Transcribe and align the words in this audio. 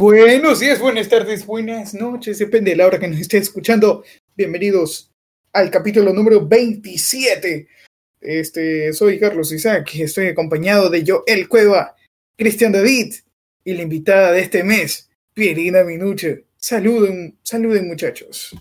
Buenos 0.00 0.60
días, 0.60 0.80
buenas 0.80 1.10
tardes, 1.10 1.44
buenas 1.44 1.92
noches, 1.92 2.38
depende 2.38 2.70
de 2.70 2.78
la 2.78 2.86
hora 2.86 2.98
que 2.98 3.06
nos 3.06 3.20
esté 3.20 3.36
escuchando. 3.36 4.02
Bienvenidos 4.34 5.12
al 5.52 5.70
capítulo 5.70 6.14
número 6.14 6.48
27. 6.48 7.68
Este, 8.18 8.94
soy 8.94 9.20
Carlos 9.20 9.52
Isaac 9.52 9.94
y 9.94 10.00
estoy 10.04 10.28
acompañado 10.28 10.88
de 10.88 11.04
yo, 11.04 11.22
El 11.26 11.50
Cueva, 11.50 11.96
Cristian 12.34 12.72
David 12.72 13.12
y 13.62 13.74
la 13.74 13.82
invitada 13.82 14.32
de 14.32 14.40
este 14.40 14.64
mes, 14.64 15.10
Pierina 15.34 15.84
Minuche. 15.84 16.46
Saluden, 16.56 17.36
saluden 17.42 17.86
muchachos. 17.86 18.56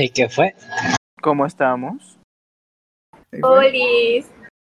¿Y 0.00 0.08
qué 0.08 0.30
fue? 0.30 0.54
¿Cómo 1.20 1.44
estamos? 1.44 2.18
Olis. 3.42 4.24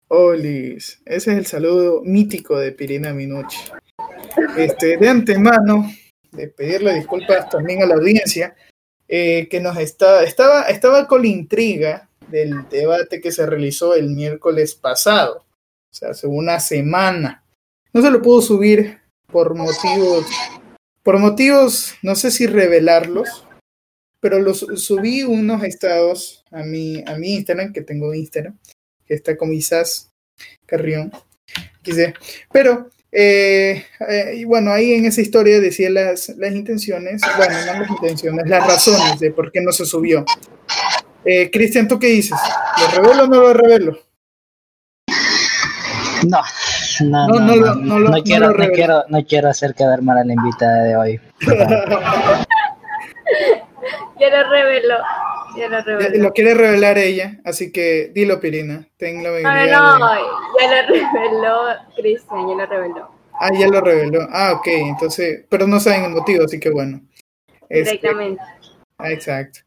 Olis. 0.10 1.02
Ese 1.04 1.32
es 1.32 1.38
el 1.40 1.46
saludo 1.48 2.04
mítico 2.04 2.60
de 2.60 2.74
Pirina 2.74 3.12
Minuche. 3.12 3.72
Este, 4.58 4.98
de 4.98 5.10
antemano, 5.10 5.92
de 6.32 6.48
pedirle 6.48 6.94
disculpas 6.94 7.50
también 7.50 7.82
a 7.82 7.86
la 7.86 7.96
audiencia, 7.96 8.56
eh, 9.08 9.48
que 9.50 9.60
nos 9.60 9.78
está, 9.78 10.24
estaba, 10.24 10.64
estaba 10.64 11.08
con 11.08 11.22
la 11.22 11.28
intriga 11.28 12.10
del 12.28 12.68
debate 12.70 13.22
que 13.22 13.32
se 13.32 13.46
realizó 13.46 13.94
el 13.96 14.10
miércoles 14.10 14.76
pasado, 14.76 15.46
o 15.92 15.94
sea, 15.94 16.10
hace 16.10 16.28
una 16.28 16.60
semana. 16.60 17.44
No 17.94 18.02
se 18.02 18.12
lo 18.12 18.22
pudo 18.22 18.42
subir 18.42 19.00
por 19.28 19.56
motivos, 19.56 20.26
por 21.04 21.20
motivos, 21.20 21.94
no 22.02 22.16
sé 22.16 22.32
si 22.32 22.48
revelarlos, 22.48 23.46
pero 24.20 24.40
los 24.40 24.66
subí 24.76 25.24
unos 25.24 25.64
estados 25.64 26.44
a 26.52 26.64
mi, 26.64 27.04
a 27.06 27.16
mi 27.16 27.36
Instagram, 27.36 27.74
que 27.74 27.82
tengo 27.82 28.14
Instagram, 28.14 28.58
que 29.06 29.14
está 29.14 29.38
con 29.38 29.54
Isas 29.54 30.10
Carrión. 30.66 31.12
Quise. 31.84 32.16
Pero 32.52 32.90
eh, 33.18 33.86
eh, 34.10 34.34
y 34.36 34.44
bueno, 34.44 34.74
ahí 34.74 34.94
en 34.94 35.06
esa 35.06 35.22
historia 35.22 35.62
decía 35.62 35.90
las, 35.90 36.28
las 36.38 36.52
intenciones, 36.52 37.22
bueno, 37.38 37.56
no 37.66 37.80
las 37.80 37.90
intenciones, 37.90 38.46
las 38.46 38.68
razones 38.68 39.22
de 39.22 39.32
por 39.32 39.54
qué 39.54 39.62
no 39.62 39.72
se 39.72 39.86
subió. 39.86 40.26
Eh, 41.24 41.50
Cristian, 41.50 41.88
¿tú 41.88 41.98
qué 41.98 42.08
dices? 42.08 42.38
¿Lo 42.82 42.88
revelo 43.02 43.24
o 43.24 43.28
no 43.28 43.42
lo 43.42 43.54
revelo? 43.54 43.98
No, 46.28 46.42
no, 47.02 47.28
no, 47.28 47.40
no, 47.40 47.56
no, 47.56 47.76
no, 47.76 48.00
no 48.00 48.24
quiero, 48.24 48.52
no, 48.52 48.70
quiero, 48.72 49.06
no 49.08 49.26
quiero 49.26 49.50
hacer 49.50 49.74
quedar 49.76 50.02
mal 50.02 50.18
a 50.18 50.26
la 50.26 50.34
invitada 50.34 50.84
de 50.84 50.98
hoy. 50.98 51.22
ya 54.20 54.30
lo 54.30 54.50
reveló. 54.50 54.98
Lo, 56.16 56.34
quiere 56.34 56.54
revelar 56.54 56.98
ella, 56.98 57.40
así 57.44 57.72
que 57.72 58.12
dilo, 58.14 58.40
Pirina. 58.40 58.88
Ten 58.98 59.24
la 59.24 59.30
no, 59.30 60.00
no, 60.00 60.16
ya 60.60 60.82
lo 60.84 60.96
reveló 61.14 61.64
Cristian, 61.96 62.48
ya 62.48 62.56
lo 62.56 62.66
reveló. 62.66 63.10
Ah, 63.40 63.52
ya 63.54 63.68
lo 63.68 63.82
reveló. 63.82 64.28
Ah, 64.32 64.54
ok, 64.54 64.68
entonces, 64.68 65.46
pero 65.50 65.68
no 65.68 65.80
saben 65.80 66.06
el 66.06 66.12
motivo, 66.12 66.46
así 66.46 66.60
que 66.60 66.70
bueno. 66.70 67.02
Directamente. 67.70 68.42
Este, 68.42 68.78
ah, 68.98 69.12
exacto. 69.12 69.60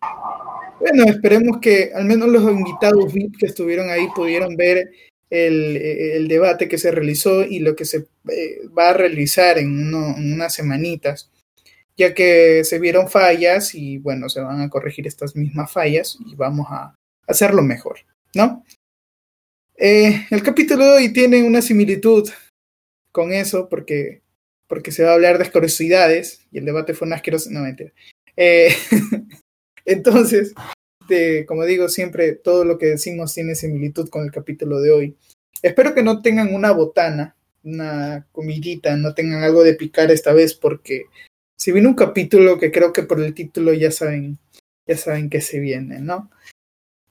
Bueno, 0.81 1.05
esperemos 1.05 1.59
que 1.61 1.91
al 1.95 2.05
menos 2.05 2.29
los 2.29 2.43
invitados 2.45 3.13
VIP 3.13 3.37
que 3.39 3.47
estuvieron 3.47 3.91
ahí 3.91 4.09
pudieron 4.15 4.57
ver 4.57 4.91
el, 5.31 5.77
el 5.77 6.29
debate 6.29 6.69
que 6.69 6.79
se 6.79 6.91
realizó 6.91 7.43
y 7.43 7.59
lo 7.59 7.75
que 7.77 7.85
se 7.85 8.07
eh, 8.31 8.61
va 8.77 8.91
a 8.91 8.95
realizar 8.95 9.59
en, 9.59 9.89
uno, 9.89 10.15
en 10.17 10.35
unas 10.35 10.55
semanitas 10.55 11.31
ya 11.99 12.15
que 12.15 12.63
se 12.65 12.79
vieron 12.79 13.09
fallas 13.09 13.75
y 13.75 13.99
bueno, 13.99 14.29
se 14.29 14.41
van 14.41 14.61
a 14.61 14.71
corregir 14.71 15.07
estas 15.07 15.35
mismas 15.35 15.71
fallas 15.71 16.17
y 16.25 16.37
vamos 16.37 16.69
a 16.71 16.95
hacerlo 17.27 17.63
mejor, 17.63 17.99
¿no? 18.35 18.65
Eh, 19.77 20.27
el 20.31 20.43
capítulo 20.43 20.85
de 20.85 20.91
hoy 20.93 21.13
tiene 21.13 21.43
una 21.43 21.61
similitud 21.61 22.31
con 23.11 23.33
eso 23.33 23.69
porque, 23.69 24.23
porque 24.69 24.93
se 24.93 25.03
va 25.03 25.11
a 25.11 25.15
hablar 25.15 25.39
de 25.39 25.45
asquerosidades 25.45 26.47
y 26.53 26.59
el 26.59 26.65
debate 26.65 26.95
fue 26.95 27.07
una 27.07 27.17
asquerosidad, 27.17 27.55
no 27.55 27.63
mentira. 27.63 27.93
Eh, 28.37 28.73
entonces, 29.85 30.55
de, 31.09 31.47
como 31.47 31.65
digo 31.65 31.89
siempre, 31.89 32.33
todo 32.33 32.65
lo 32.65 32.79
que 32.79 32.87
decimos 32.87 33.35
tiene 33.35 33.57
similitud 33.57 34.09
con 34.09 34.25
el 34.25 34.31
capítulo 34.31 34.81
de 34.81 34.93
hoy. 34.93 35.17
Espero 35.63 35.95
que 35.95 36.05
no 36.05 36.23
tengan 36.23 36.55
una 36.55 36.71
botana, 36.71 37.35
una 37.65 38.29
comidita, 38.31 38.97
no 38.97 39.15
tengan 39.15 39.43
algo 39.43 39.65
de 39.65 39.75
picar 39.75 40.13
esta 40.13 40.33
vez 40.33 40.55
porque 40.55 41.07
si 41.59 41.73
viene 41.73 41.89
un 41.89 41.95
capítulo 41.95 42.59
que 42.59 42.71
creo 42.71 42.93
que 42.93 43.03
por 43.03 43.21
el 43.21 43.35
título 43.35 43.73
ya 43.73 43.91
saben, 43.91 44.39
ya 44.87 44.97
saben 44.97 45.29
que 45.29 45.41
se 45.41 45.59
viene, 45.59 45.99
¿no? 45.99 46.31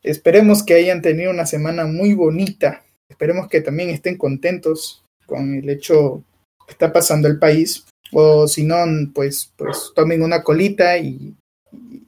Esperemos 0.03 0.63
que 0.63 0.75
hayan 0.75 1.02
tenido 1.02 1.31
una 1.31 1.46
semana 1.46 1.85
muy 1.85 2.13
bonita. 2.13 2.84
Esperemos 3.09 3.50
que 3.50 3.62
también 3.62 3.90
estén 3.90 4.18
contentos 4.18 5.03
con 5.25 5.56
el 5.56 5.69
hecho 5.69 6.24
que 6.66 6.72
está 6.72 6.94
pasando 6.94 7.28
el 7.28 7.40
país. 7.40 7.85
O 8.13 8.47
si 8.47 8.63
no, 8.63 8.78
pues, 9.13 9.52
pues 9.58 9.91
tomen 9.94 10.22
una 10.22 10.44
colita 10.44 10.97
y, 10.97 11.35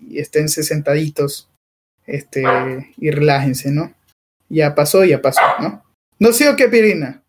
y 0.08 0.20
estén 0.20 0.48
sentaditos 0.48 1.50
este, 2.06 2.44
y 2.98 3.12
relájense, 3.12 3.70
¿no? 3.72 3.94
Ya 4.48 4.74
pasó, 4.74 5.04
ya 5.04 5.22
pasó, 5.22 5.42
¿no? 5.60 5.84
No 6.20 6.32
sé 6.32 6.50
o 6.50 6.56
qué, 6.56 6.70
Pirina. 6.70 7.22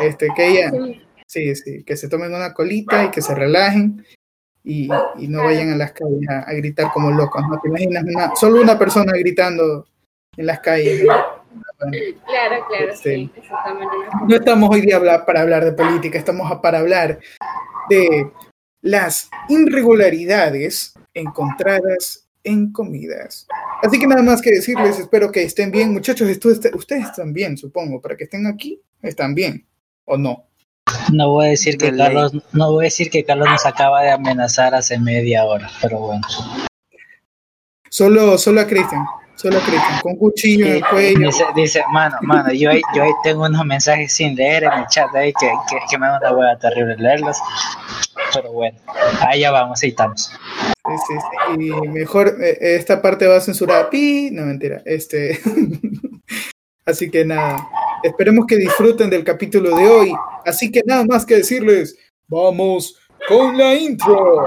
Este, 0.00 0.28
que 0.36 0.46
ella, 0.48 0.72
sí, 1.26 1.54
sí, 1.54 1.84
que 1.84 1.96
se 1.96 2.08
tomen 2.08 2.34
una 2.34 2.52
colita 2.52 3.04
y 3.04 3.10
que 3.10 3.22
se 3.22 3.34
relajen 3.34 4.04
y, 4.64 4.88
y 5.18 5.28
no 5.28 5.44
vayan 5.44 5.70
a 5.70 5.76
las 5.76 5.92
calles 5.92 6.28
a, 6.28 6.40
a, 6.40 6.54
gritar 6.54 6.90
como 6.92 7.10
locos. 7.10 7.42
¿No 7.48 7.60
te 7.60 7.68
imaginas 7.68 8.04
una, 8.04 8.34
solo 8.34 8.62
una 8.62 8.78
persona 8.78 9.12
gritando 9.12 9.86
en 10.36 10.46
las 10.46 10.60
calles? 10.60 11.04
¿no? 11.04 11.12
Claro, 12.26 12.66
claro, 12.68 12.92
este, 12.92 13.16
sí, 13.16 13.30
No 14.26 14.34
estamos 14.34 14.70
hoy 14.70 14.80
día 14.80 15.00
para 15.24 15.42
hablar 15.42 15.64
de 15.64 15.72
política, 15.72 16.18
estamos 16.18 16.50
para 16.60 16.78
hablar 16.78 17.20
de 17.90 18.30
las 18.80 19.28
irregularidades 19.48 20.94
encontradas 21.12 22.26
en 22.42 22.72
comidas. 22.72 23.46
Así 23.82 23.98
que 23.98 24.06
nada 24.06 24.22
más 24.22 24.40
que 24.40 24.50
decirles, 24.50 24.98
espero 24.98 25.30
que 25.30 25.42
estén 25.42 25.70
bien, 25.70 25.92
muchachos, 25.92 26.28
ustedes 26.74 27.04
están 27.04 27.32
bien, 27.32 27.56
supongo, 27.56 28.00
para 28.00 28.16
que 28.16 28.24
estén 28.24 28.46
aquí, 28.46 28.80
están 29.02 29.34
bien, 29.34 29.66
¿o 30.04 30.16
no? 30.16 30.46
No 31.12 31.30
voy 31.30 31.46
a 31.46 31.50
decir 31.50 31.78
que 31.78 31.94
Carlos, 31.96 32.32
no 32.52 32.72
voy 32.72 32.84
a 32.84 32.86
decir 32.86 33.10
que 33.10 33.24
Carlos 33.24 33.48
nos 33.48 33.64
acaba 33.66 34.02
de 34.02 34.10
amenazar 34.10 34.74
hace 34.74 34.98
media 34.98 35.44
hora, 35.44 35.70
pero 35.80 35.98
bueno. 35.98 36.26
Solo, 37.88 38.36
solo 38.38 38.60
a 38.60 38.66
Cristian, 38.66 39.04
solo 39.36 39.58
a 39.58 39.60
Cristian, 39.60 40.00
con 40.02 40.16
cuchillo 40.16 40.66
en 40.66 40.72
el 40.76 40.84
cuello. 40.84 41.26
Dice, 41.26 41.44
dice, 41.54 41.84
mano, 41.92 42.16
mano, 42.22 42.52
yo 42.52 42.70
ahí, 42.70 42.82
yo 42.94 43.04
ahí 43.04 43.12
tengo 43.22 43.44
unos 43.44 43.64
mensajes 43.64 44.12
sin 44.12 44.34
leer 44.34 44.64
en 44.64 44.72
el 44.72 44.86
chat 44.88 45.14
ahí 45.14 45.32
que, 45.32 45.46
que, 45.68 45.76
que 45.88 45.98
me 45.98 46.06
da 46.06 46.18
una 46.18 46.32
hueá 46.32 46.58
terrible 46.58 46.96
leerlos. 46.96 47.38
Pero 48.34 48.52
bueno, 48.52 48.78
ahí 49.20 49.40
ya 49.40 49.52
vamos, 49.52 49.82
ahí 49.82 49.90
estamos. 49.90 50.32
Sí, 50.86 50.94
sí, 51.08 51.14
sí. 51.18 51.64
Y 51.66 51.88
mejor, 51.88 52.36
eh, 52.42 52.58
esta 52.60 53.00
parte 53.00 53.26
va 53.26 53.36
a 53.36 53.40
censurar. 53.40 53.88
Pi, 53.90 54.30
no 54.32 54.42
mentira. 54.44 54.82
Este. 54.84 55.40
Así 56.86 57.10
que 57.10 57.24
nada, 57.24 57.66
esperemos 58.04 58.44
que 58.46 58.56
disfruten 58.56 59.08
del 59.08 59.24
capítulo 59.24 59.74
de 59.74 59.88
hoy. 59.88 60.12
Así 60.44 60.70
que 60.70 60.82
nada 60.84 61.04
más 61.06 61.24
que 61.24 61.36
decirles, 61.36 61.96
vamos 62.28 62.96
con 63.26 63.56
la 63.56 63.74
intro. 63.74 64.44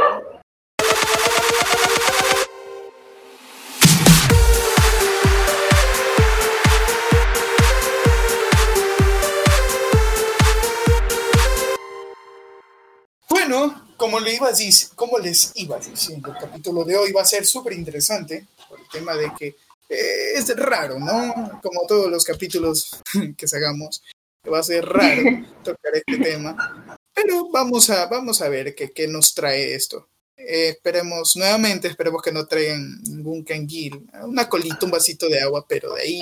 Bueno, 13.27 13.87
como, 13.97 14.19
le 14.19 14.35
iba 14.35 14.51
como 14.93 15.17
les 15.17 15.51
iba 15.55 15.79
diciendo, 15.79 16.31
el 16.31 16.37
capítulo 16.37 16.83
de 16.83 16.95
hoy 16.95 17.11
va 17.11 17.23
a 17.23 17.25
ser 17.25 17.43
súper 17.43 17.73
interesante 17.73 18.45
por 18.69 18.79
el 18.79 18.87
tema 18.87 19.15
de 19.15 19.31
que 19.39 19.55
es 19.89 20.55
raro, 20.55 20.99
¿no? 20.99 21.59
Como 21.61 21.85
todos 21.87 22.11
los 22.11 22.23
capítulos 22.23 23.01
que 23.37 23.45
hagamos, 23.53 24.03
va 24.51 24.59
a 24.59 24.63
ser 24.63 24.85
raro 24.85 25.23
tocar 25.63 25.93
este 25.95 26.17
tema. 26.17 26.99
Pero 27.13 27.49
vamos 27.49 27.89
a, 27.89 28.05
vamos 28.07 28.41
a 28.41 28.49
ver 28.49 28.75
qué, 28.75 28.91
qué 28.91 29.07
nos 29.07 29.33
trae 29.33 29.73
esto. 29.73 30.07
Eh, 30.37 30.69
esperemos, 30.69 31.35
nuevamente, 31.35 31.87
esperemos 31.87 32.21
que 32.21 32.31
no 32.31 32.45
traigan 32.45 33.01
ningún 33.03 33.43
canguil, 33.43 34.07
una 34.23 34.47
colita, 34.47 34.85
un 34.85 34.91
vasito 34.91 35.27
de 35.27 35.41
agua, 35.41 35.65
pero 35.67 35.93
de 35.95 36.01
ahí 36.01 36.21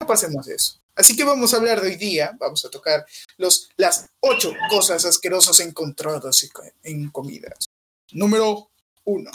no 0.00 0.06
pasemos 0.06 0.46
eso. 0.48 0.78
Así 0.94 1.16
que 1.16 1.24
vamos 1.24 1.54
a 1.54 1.58
hablar 1.58 1.80
de 1.80 1.88
hoy 1.88 1.96
día, 1.96 2.36
vamos 2.38 2.64
a 2.64 2.70
tocar 2.70 3.06
los, 3.36 3.70
las 3.76 4.06
ocho 4.20 4.52
cosas 4.68 5.04
asquerosas 5.04 5.60
encontradas 5.60 6.46
en 6.82 7.08
comidas. 7.08 7.70
Número 8.12 8.68
uno. 9.04 9.30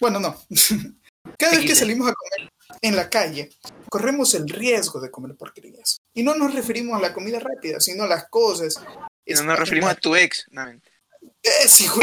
Bueno, 0.00 0.20
no. 0.20 0.36
Cada 1.38 1.56
vez 1.56 1.66
que 1.66 1.74
salimos 1.74 2.08
a 2.08 2.14
comer 2.14 2.50
en 2.82 2.96
la 2.96 3.08
calle, 3.10 3.50
corremos 3.88 4.34
el 4.34 4.48
riesgo 4.48 5.00
de 5.00 5.10
comer 5.10 5.36
porquerías. 5.36 5.98
Y 6.14 6.22
no 6.22 6.34
nos 6.34 6.54
referimos 6.54 6.98
a 6.98 7.02
la 7.02 7.12
comida 7.12 7.38
rápida, 7.38 7.80
sino 7.80 8.04
a 8.04 8.08
las 8.08 8.28
cosas. 8.28 8.80
No 9.26 9.42
nos 9.42 9.58
referimos 9.58 9.90
a 9.90 9.94
tu 9.94 10.14
ex. 10.16 10.46
No, 10.50 10.64
es 11.42 11.80
hijo 11.80 12.00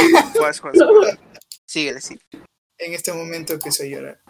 Síguele, 1.65 2.01
sí. 2.01 2.19
En 2.77 2.93
este 2.93 3.13
momento 3.13 3.53
empiezo 3.53 3.83
a 3.83 3.85
llorar. 3.85 4.21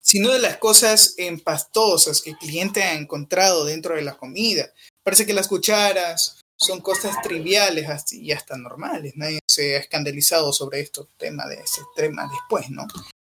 Sino 0.00 0.30
de 0.32 0.38
las 0.38 0.56
cosas 0.58 1.14
empastosas 1.16 2.20
que 2.20 2.30
el 2.30 2.38
cliente 2.38 2.82
ha 2.82 2.94
encontrado 2.94 3.64
dentro 3.64 3.94
de 3.94 4.02
la 4.02 4.16
comida. 4.16 4.72
Parece 5.04 5.26
que 5.26 5.32
las 5.32 5.48
cucharas 5.48 6.40
son 6.56 6.80
cosas 6.80 7.16
triviales 7.22 8.12
y 8.12 8.32
hasta 8.32 8.56
normales. 8.56 9.14
Nadie 9.16 9.40
se 9.48 9.76
ha 9.76 9.80
escandalizado 9.80 10.52
sobre 10.52 10.80
estos 10.80 11.08
temas 11.18 11.48
de 11.48 11.56
ese 11.56 11.82
tema 11.96 12.28
después, 12.30 12.70
¿no? 12.70 12.86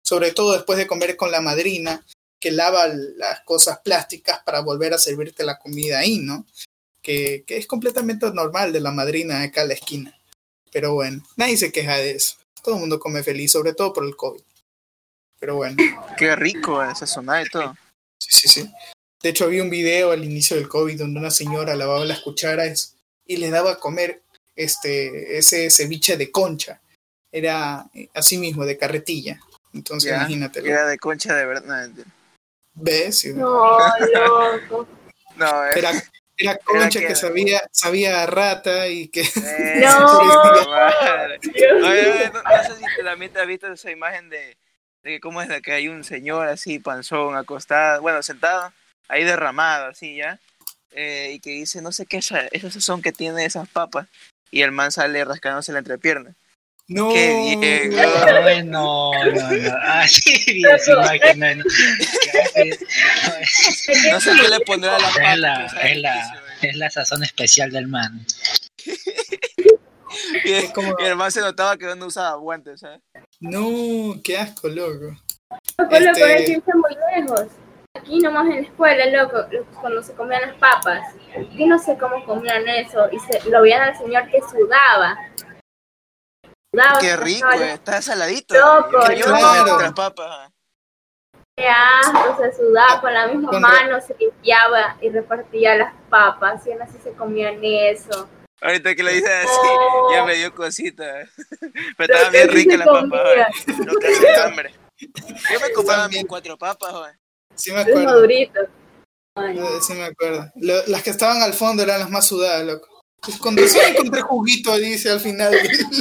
Sobre 0.09 0.33
todo 0.33 0.55
después 0.55 0.79
de 0.79 0.87
comer 0.87 1.19
con 1.19 1.31
la 1.31 1.43
madrina 1.43 2.03
que 2.41 2.51
lava 2.51 2.87
las 2.89 3.41
cosas 3.41 3.81
plásticas 3.81 4.41
para 4.43 4.63
volver 4.63 4.95
a 4.95 4.99
servirte 4.99 5.45
la 5.45 5.59
comida 5.59 5.99
ahí, 5.99 6.19
¿no? 6.19 6.47
Que, 7.03 7.45
que 7.47 7.59
es 7.59 7.67
completamente 7.67 8.31
normal 8.31 8.73
de 8.73 8.81
la 8.81 8.91
madrina 8.91 9.43
acá 9.43 9.61
a 9.61 9.67
la 9.67 9.75
esquina. 9.75 10.19
Pero 10.73 10.95
bueno, 10.95 11.23
nadie 11.37 11.59
se 11.59 11.71
queja 11.71 11.99
de 11.99 12.13
eso. 12.13 12.37
Todo 12.63 12.77
el 12.77 12.81
mundo 12.81 12.99
come 12.99 13.23
feliz, 13.23 13.53
sobre 13.53 13.75
todo 13.75 13.93
por 13.93 14.07
el 14.07 14.17
COVID. 14.17 14.41
Pero 15.39 15.57
bueno. 15.57 15.77
Qué 16.17 16.35
rico 16.37 16.83
esa 16.83 17.07
zona 17.07 17.43
y 17.43 17.45
todo. 17.51 17.77
Sí, 18.19 18.31
sí, 18.33 18.49
sí. 18.49 18.71
De 19.23 19.29
hecho, 19.29 19.45
había 19.45 19.63
un 19.63 19.69
video 19.69 20.13
al 20.13 20.25
inicio 20.25 20.57
del 20.57 20.71
COVID 20.71 21.01
donde 21.01 21.21
una 21.21 21.31
señora 21.31 21.77
lavaba 21.77 22.07
las 22.07 22.21
cucharas 22.21 22.97
y 23.27 23.37
le 23.37 23.51
daba 23.51 23.73
a 23.73 23.79
comer 23.79 24.23
este, 24.57 25.37
ese 25.37 25.69
ceviche 25.69 26.17
de 26.17 26.31
concha. 26.31 26.81
Era 27.31 27.91
eh, 27.93 28.09
así 28.15 28.39
mismo, 28.39 28.65
de 28.65 28.79
carretilla. 28.79 29.39
Entonces, 29.79 30.11
Ya, 30.11 30.17
imagínate. 30.19 30.61
Era 30.69 30.87
de 30.87 30.99
concha 30.99 31.35
de 31.35 31.47
verdad. 31.47 31.89
No, 31.89 32.05
¿Ves? 32.75 33.19
Sí. 33.19 33.33
No, 33.33 33.79
loco. 34.15 34.89
No, 35.37 35.65
eh. 35.67 35.71
Era, 35.77 35.93
era 36.37 36.57
concha 36.59 37.01
que- 37.01 37.07
que 37.09 37.15
sabía, 37.15 37.63
sabía 37.73 38.23
a 38.23 38.27
rata 38.27 38.89
y 38.89 39.09
que... 39.09 39.23
Eh, 39.23 39.81
No. 39.83 40.19
Oye, 41.89 42.31
no, 42.33 42.43
no 42.43 42.63
sé 42.65 42.77
si 42.77 43.05
también 43.05 43.33
te 43.33 43.41
has 43.41 43.47
visto 43.47 43.73
esa 43.73 43.91
imagen 43.91 44.29
de, 44.31 44.57
de 45.03 45.11
que 45.11 45.21
cómo 45.21 45.41
es 45.43 45.49
de 45.49 45.63
que 45.63 45.73
hay 45.73 45.89
un 45.89 46.05
señor 46.05 46.49
así, 46.49 46.79
panzón, 46.79 47.37
acostado, 47.37 48.01
bueno, 48.01 48.23
sentado, 48.23 48.73
ahí 49.09 49.25
derramado, 49.25 49.87
así 49.87 50.17
ya, 50.17 50.39
eh, 50.93 51.33
y 51.35 51.41
que 51.41 51.51
dice, 51.51 51.83
no 51.83 51.93
sé 51.93 52.07
qué 52.07 52.19
es 52.19 52.31
esa 52.53 52.71
sazón 52.71 53.03
que 53.03 53.13
tiene 53.13 53.45
esas 53.45 53.69
papas, 53.69 54.07
y 54.51 54.63
el 54.63 54.73
man 54.73 54.91
sale 54.93 55.25
rascándose 55.25 55.73
la 55.73 55.79
entrepierna. 55.81 56.35
No. 56.91 57.11
Qué 57.13 57.57
bien, 57.61 57.95
Ay, 57.99 58.63
no, 58.65 59.13
no, 59.13 59.33
no. 59.33 60.09
Sí, 60.09 60.43
vi 60.47 60.63
esa 60.65 60.93
imagen, 60.93 61.39
no, 61.39 61.55
no. 61.57 61.65
No 64.13 64.21
sé 64.21 64.31
qué 64.41 64.49
le 64.49 64.61
pondrá 64.65 64.97
a 64.97 64.99
las 64.99 65.13
papas. 65.13 65.33
Es 65.33 65.39
la, 65.39 65.67
es 65.67 65.97
la, 65.99 66.43
es 66.63 66.77
la 66.77 66.91
sazón 66.91 67.23
especial 67.25 67.71
del 67.71 67.89
man. 67.89 68.25
Y, 70.45 70.53
Es 70.53 70.73
como- 70.73 70.95
y 70.99 71.05
el 71.05 71.17
man 71.17 71.31
se 71.31 71.41
notaba 71.41 71.77
que 71.77 71.95
no 71.95 72.07
usaba 72.07 72.37
guantes, 72.37 72.81
¿sabes? 72.81 73.01
No, 73.41 74.19
qué 74.25 74.39
asco, 74.39 74.69
loco. 74.69 75.15
Loco, 75.79 75.95
Este- 75.95 76.05
loco, 76.05 76.25
es 76.27 76.75
muy 76.75 76.97
lejos. 77.23 77.47
Aquí 77.95 78.19
nomás 78.21 78.47
en 78.47 78.55
la 78.57 78.61
escuela, 78.63 79.07
loco, 79.07 79.45
cuando 79.81 80.03
se 80.03 80.15
comían 80.15 80.43
las 80.43 80.55
papas. 80.57 81.01
Yo 81.53 81.67
no 81.67 81.79
sé 81.79 81.97
cómo 81.99 82.25
comían 82.25 82.67
eso. 82.69 83.09
Y 83.13 83.19
se, 83.19 83.49
lo 83.51 83.61
veían 83.63 83.83
al 83.83 83.97
señor 83.99 84.29
que 84.31 84.39
sudaba. 84.41 85.19
Sudaba, 86.73 86.99
Qué 87.01 87.17
rico, 87.17 87.51
eh, 87.53 87.73
está 87.75 88.03
saladito. 88.03 88.55
Loco, 88.55 89.07
Yo- 89.09 89.13
yo 89.15 89.25
claro. 89.27 89.65
como 89.71 89.81
las 89.83 89.93
papas. 89.95 90.51
Qué 91.57 91.67
asco, 91.67 92.37
se 92.41 92.53
sudaba 92.57 93.01
con 93.01 93.13
la 93.13 93.27
misma 93.29 93.51
Con- 93.51 93.63
mano, 93.63 94.01
se 94.01 94.15
limpiaba 94.19 94.97
y 95.01 95.09
repartía 95.09 95.77
las 95.77 95.95
papas. 96.11 96.67
Y 96.67 96.73
aún 96.73 96.83
así 96.83 96.99
se 97.03 97.13
comían 97.15 97.59
eso. 97.63 98.29
Ahorita 98.61 98.95
que 98.95 99.03
lo 99.03 99.11
dices 99.11 99.31
así, 99.31 99.49
Oh. 99.63 100.11
ya 100.13 100.25
me 100.25 100.35
dio 100.35 100.55
cosita. 100.55 101.05
Pero 101.97 102.15
estaba 102.15 102.31
bien 102.31 102.49
rica 102.49 102.77
la 102.77 102.85
papa, 102.85 103.01
comía. 103.01 103.19
joder. 103.23 103.87
Lo 103.87 103.95
que 103.99 104.07
hace 104.09 104.37
hambre. 104.43 104.75
Yo 104.99 105.61
me 105.61 105.73
compraba 105.73 106.09
mis 106.09 106.27
cuatro 106.27 106.57
papas, 106.59 106.91
joder. 106.93 107.19
Sí 107.55 107.73
me 107.73 107.81
Es 107.81 107.89
acuerdo. 107.89 108.05
madurito. 108.05 108.61
Ay, 109.37 109.59
Eh, 109.59 109.79
Sí 109.81 109.95
me 109.95 110.05
acuerdo. 110.05 110.45
Lo- 110.57 110.87
las 110.89 111.03
que 111.03 111.11
estaban 111.11 111.41
al 111.43 111.55
fondo 111.55 111.83
eran 111.83 112.01
las 112.01 112.11
más 112.11 112.27
sudadas, 112.27 112.65
loco. 112.65 112.98
Pues 113.21 113.37
Cuando 113.39 113.67
sí 113.67 113.79
encontré 113.85 114.21
juguito, 114.23 114.77
dice 114.79 115.11
al 115.11 115.21
final. 115.21 115.51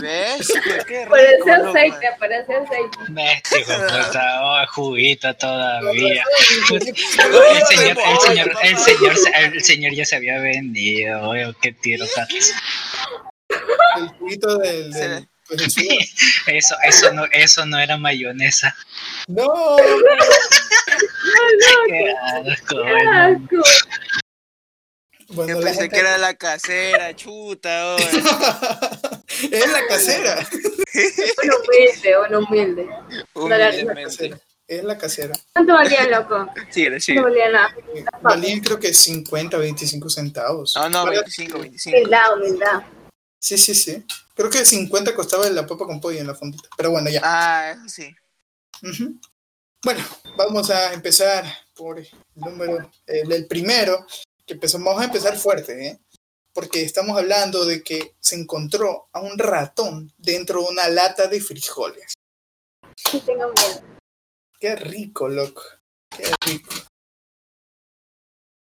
¿Ves? 0.02 0.48
Qué- 0.64 0.78
Qué 0.88 1.00
rico, 1.06 1.10
Parece 1.10 1.52
aceite, 1.52 2.08
parece 2.20 2.56
aceite. 2.56 2.98
Puta, 3.50 4.42
oh, 4.44 4.66
juguito 4.74 5.34
todavía. 5.36 6.24
El 6.72 6.82
señor, 7.66 7.98
el 8.06 8.20
señor, 8.20 8.52
el 8.64 8.78
señor, 8.78 9.18
se- 9.18 9.32
el 9.46 9.64
señor 9.64 9.94
ya 9.94 10.06
se 10.06 10.16
había 10.16 10.40
vendido, 10.40 11.28
oye, 11.30 11.54
qué 11.62 11.74
tiro 11.74 12.06
tan. 12.16 12.28
El 13.98 14.08
juguito 14.20 14.58
del. 14.60 14.92
pues. 15.48 15.76
Eso, 16.48 16.76
eso 16.84 17.14
no, 17.14 17.26
eso 17.32 17.66
no 17.66 17.80
era 17.80 17.98
mayonesa. 17.98 18.76
No, 19.28 19.78
Qué 21.88 22.14
asco, 22.22 22.76
Qué 22.84 23.08
asco. 23.10 23.64
Bueno, 25.30 25.54
Yo 25.54 25.60
la 25.60 25.66
pensé 25.66 25.82
gente- 25.82 25.96
que 25.96 26.00
era 26.02 26.18
la 26.18 26.34
casera, 26.36 27.16
chuta, 27.16 27.96
oye. 27.96 28.06
es 29.52 29.72
la 29.72 29.86
casera. 29.88 30.48
Un 31.44 31.52
humilde, 31.52 32.16
un 32.28 32.36
humilde. 32.36 32.90
Humildemente. 33.34 34.42
Es 34.68 34.84
la 34.84 34.98
casera. 34.98 35.34
¿Cuánto 35.54 35.74
valían, 35.74 36.12
loco? 36.12 36.46
Síguele, 36.70 37.00
síguele. 37.00 37.22
¿Cuánto 37.22 37.40
valían 37.40 37.52
las 37.54 37.72
Eh, 37.96 38.04
papas? 38.04 38.22
Valían 38.24 38.60
creo 38.60 38.80
que 38.80 38.94
50, 38.94 39.58
25 39.58 40.10
centavos. 40.10 40.74
No, 40.76 40.90
no, 40.90 41.04
Vale- 41.06 41.18
25, 41.20 41.60
25. 41.60 41.98
Humildad, 41.98 42.34
humildad. 42.38 42.82
Sí, 43.40 43.58
sí, 43.58 43.74
sí. 43.76 44.04
Creo 44.36 44.50
que 44.50 44.66
50 44.66 45.16
costaba 45.16 45.50
la 45.50 45.66
papa 45.66 45.86
con 45.86 46.02
pollo 46.02 46.20
en 46.20 46.28
la 46.28 46.36
fondita. 46.36 46.68
Pero 46.76 46.92
bueno, 46.92 47.10
ya. 47.10 47.22
Ah, 47.24 47.72
eso 47.72 47.88
sí. 47.88 48.14
Bueno, 49.84 50.04
vamos 50.36 50.70
a 50.70 50.92
empezar 50.94 51.46
por 51.76 52.00
el 52.00 52.10
número, 52.36 52.92
el, 53.06 53.32
el 53.32 53.48
primero, 53.48 54.06
que 54.48 54.54
empezamos, 54.54 54.86
vamos 54.86 55.02
a 55.02 55.06
empezar 55.06 55.38
fuerte, 55.38 55.88
¿eh? 55.88 56.00
Porque 56.54 56.82
estamos 56.82 57.18
hablando 57.18 57.66
de 57.66 57.84
que 57.84 58.16
se 58.20 58.36
encontró 58.36 59.10
a 59.12 59.20
un 59.20 59.38
ratón 59.38 60.12
dentro 60.18 60.62
de 60.62 60.70
una 60.70 60.88
lata 60.88 61.28
de 61.28 61.42
frijoles. 61.42 62.14
Sí, 62.96 63.22
tengo 63.26 63.52
miedo. 63.52 63.84
Qué 64.60 64.76
rico, 64.76 65.28
loco. 65.28 65.62
Qué 66.10 66.32
rico. 66.46 66.74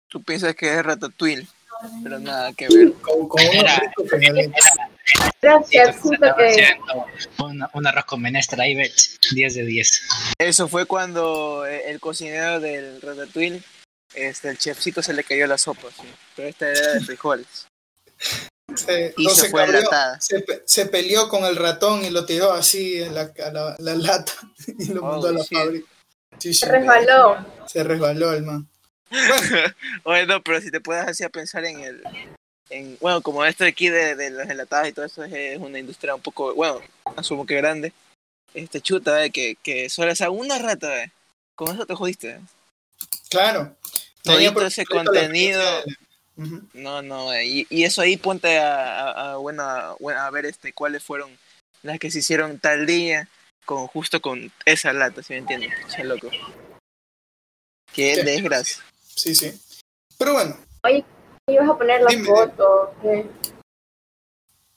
Tú 0.08 0.22
piensas 0.22 0.54
que 0.54 0.74
es 0.74 0.84
ratatouille, 0.84 1.46
pero 2.02 2.18
nada 2.18 2.52
que 2.52 2.68
ver. 2.68 2.92
Con, 2.94 3.28
con 3.28 3.40
unos 3.46 3.78
ricos. 3.78 4.52
Gracias, 5.40 5.96
estaba 6.04 6.36
que 6.36 6.76
un, 7.38 7.64
un 7.72 7.86
arroz 7.86 8.04
con 8.04 8.20
menestra 8.20 8.64
ahí, 8.64 8.74
ves, 8.74 9.18
10 9.32 9.54
de 9.54 9.64
10. 9.64 10.02
Eso 10.38 10.68
fue 10.68 10.84
cuando 10.84 11.64
eh, 11.64 11.90
el 11.90 12.00
cocinero 12.00 12.60
del 12.60 13.00
ratatouille, 13.00 13.62
este, 14.14 14.48
el 14.50 14.58
chefcito 14.58 15.02
se 15.02 15.12
le 15.12 15.24
cayó 15.24 15.46
la 15.46 15.58
sopa, 15.58 15.88
sí. 15.90 16.06
Pero 16.36 16.48
esta 16.48 16.68
era 16.70 16.92
de 16.94 17.00
frijoles. 17.00 17.66
Se, 18.74 19.14
Y 19.16 19.24
no 19.24 19.30
se 19.30 19.42
se 19.42 19.48
fue 19.48 19.64
enlatada. 19.64 20.20
se, 20.20 20.40
pe- 20.40 20.62
se 20.66 20.84
peleó 20.86 21.28
con 21.30 21.44
el 21.46 21.56
ratón 21.56 22.04
y 22.04 22.10
lo 22.10 22.26
tiró 22.26 22.52
así 22.52 23.02
en 23.02 23.14
la, 23.14 23.32
a 23.44 23.50
la, 23.50 23.76
la 23.78 23.94
lata 23.94 24.32
y 24.78 24.92
lo 24.92 25.00
Oh, 25.02 25.10
mandó 25.12 25.28
a 25.28 25.32
la 25.32 25.40
shit. 25.42 25.58
fábrica. 25.58 25.88
Sí, 26.38 26.52
se 26.52 26.66
resbaló. 26.66 27.44
Se 27.66 27.82
resbaló 27.82 28.32
el 28.34 28.42
man. 28.42 28.68
Oye, 30.04 30.26
no, 30.26 30.42
pero 30.42 30.60
si 30.60 30.70
te 30.70 30.80
puedes 30.82 31.06
así 31.06 31.24
a 31.24 31.30
pensar 31.30 31.64
en 31.64 31.80
el... 31.80 32.02
En, 32.68 32.98
bueno, 33.00 33.22
como 33.22 33.42
esto 33.46 33.64
de 33.64 33.70
aquí 33.70 33.88
de, 33.88 34.14
de 34.14 34.28
las 34.30 34.50
enlatadas 34.50 34.88
y 34.88 34.92
todo 34.92 35.06
eso 35.06 35.24
es, 35.24 35.32
es 35.32 35.58
una 35.58 35.78
industria 35.78 36.14
un 36.14 36.20
poco, 36.20 36.54
bueno, 36.54 36.80
asumo 37.16 37.46
que 37.46 37.56
grande. 37.56 37.94
Este 38.52 38.82
chuta, 38.82 39.24
eh, 39.24 39.30
que, 39.30 39.56
que 39.62 39.88
solo 39.88 40.12
una 40.30 40.58
rata, 40.58 41.02
eh. 41.04 41.10
Con 41.56 41.74
eso 41.74 41.86
te 41.86 41.94
jodiste. 41.94 42.30
eh. 42.32 42.40
Claro. 43.30 43.74
Todito 44.34 44.66
ese 44.66 44.84
contenido. 44.86 45.62
No, 46.72 47.02
no, 47.02 47.36
y, 47.40 47.66
y 47.68 47.82
eso 47.84 48.00
ahí 48.00 48.16
ponte 48.16 48.58
a, 48.58 49.00
a, 49.10 49.32
a, 49.32 49.36
bueno, 49.38 49.62
a, 49.64 49.96
bueno, 49.98 50.20
a 50.20 50.30
ver 50.30 50.46
este 50.46 50.72
cuáles 50.72 51.02
fueron 51.02 51.36
las 51.82 51.98
que 51.98 52.10
se 52.10 52.20
hicieron 52.20 52.58
tal 52.60 52.86
día 52.86 53.28
con 53.64 53.86
justo 53.88 54.20
con 54.20 54.52
esa 54.64 54.92
lata, 54.92 55.22
si 55.22 55.32
me 55.32 55.40
entiendes? 55.40 55.72
Che, 55.94 56.04
loco. 56.04 56.30
Qué 57.92 58.14
Sí. 58.14 58.22
desgracia. 58.22 58.82
Sí, 59.14 59.34
sí. 59.34 59.52
Pero 60.16 60.34
bueno, 60.34 60.56
Ibas 61.48 61.68
a 61.70 61.76
poner 61.78 62.02
la 62.02 62.10
Dime. 62.10 62.26
foto. 62.28 62.94
¿qué? 63.02 63.26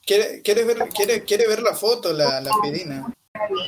¿quiere, 0.05 0.41
quiere, 0.41 0.63
ver, 0.63 0.89
quiere, 0.89 1.23
quiere 1.23 1.47
ver 1.47 1.61
la 1.61 1.75
foto, 1.75 2.11
la, 2.13 2.41
la 2.41 2.51
Pirina? 2.61 3.13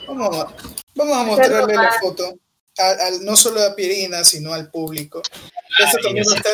Vamos 0.08 0.38
a, 0.38 0.56
vamos 0.96 1.18
a 1.18 1.24
mostrarle 1.24 1.76
la 1.76 1.92
foto, 2.00 2.38
a- 2.78 3.06
al- 3.08 3.24
no 3.26 3.36
solo 3.36 3.62
a 3.64 3.76
Pirina, 3.76 4.24
sino 4.24 4.54
al 4.54 4.70
público. 4.72 5.22
Esto 5.80 5.98
Ay, 5.98 6.04
también 6.04 6.26
va 6.28 6.34
a 6.34 6.38
estar, 6.38 6.54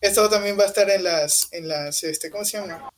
esto 0.00 0.30
también 0.30 0.58
va 0.58 0.64
a 0.64 0.66
estar 0.68 0.90
en 0.90 1.04
las, 1.04 1.48
en 1.52 1.68
las, 1.68 2.02
este, 2.04 2.30
¿cómo 2.30 2.44
se 2.44 2.58
llama? 2.58 2.90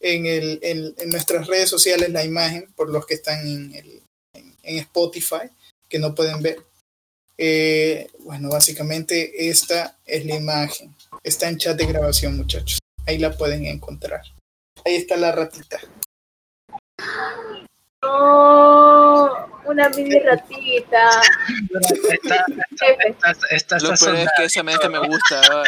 En, 0.00 0.26
el, 0.26 0.58
en, 0.62 0.94
en 0.98 1.08
nuestras 1.10 1.46
redes 1.46 1.70
sociales 1.70 2.10
la 2.10 2.22
imagen, 2.24 2.72
por 2.74 2.90
los 2.90 3.06
que 3.06 3.14
están 3.14 3.46
en, 3.46 3.74
el, 3.74 4.02
en, 4.34 4.56
en 4.62 4.78
Spotify, 4.78 5.48
que 5.88 5.98
no 5.98 6.14
pueden 6.14 6.42
ver. 6.42 6.58
Eh, 7.38 8.08
bueno, 8.20 8.48
básicamente 8.48 9.48
esta 9.48 9.98
es 10.06 10.24
la 10.26 10.36
imagen. 10.36 10.94
Está 11.22 11.48
en 11.48 11.58
chat 11.58 11.76
de 11.76 11.86
grabación, 11.86 12.36
muchachos. 12.36 12.78
Ahí 13.06 13.18
la 13.18 13.36
pueden 13.36 13.66
encontrar. 13.66 14.22
Ahí 14.84 14.96
está 14.96 15.16
la 15.16 15.32
ratita. 15.32 15.78
No, 18.06 19.48
una 19.64 19.88
mini 19.90 20.18
ratita. 20.20 21.20
Esta, 22.10 22.44
esta, 23.04 23.32
esta, 23.50 23.78
Lo 23.78 23.94
peor 23.94 24.14
es 24.16 24.28
que 24.36 24.44
esa 24.44 24.62
mente 24.62 24.88
me 24.88 24.98
gusta, 24.98 25.40
güey. 25.50 25.64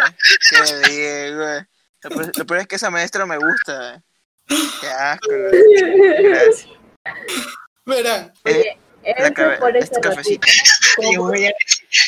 Qué 0.51 0.57
bien, 0.91 1.37
güey. 1.37 1.61
Lo 2.03 2.11
peor, 2.11 2.39
lo 2.39 2.47
peor 2.47 2.61
es 2.61 2.67
que 2.69 2.77
esa 2.77 2.91
maestra 2.91 3.27
me 3.27 3.37
gusta. 3.39 4.03
Qué 4.47 4.89
este 9.79 10.01
cafecito. 10.01 10.47
Yo 11.13 11.23
voy, 11.23 11.47
a, 11.47 11.53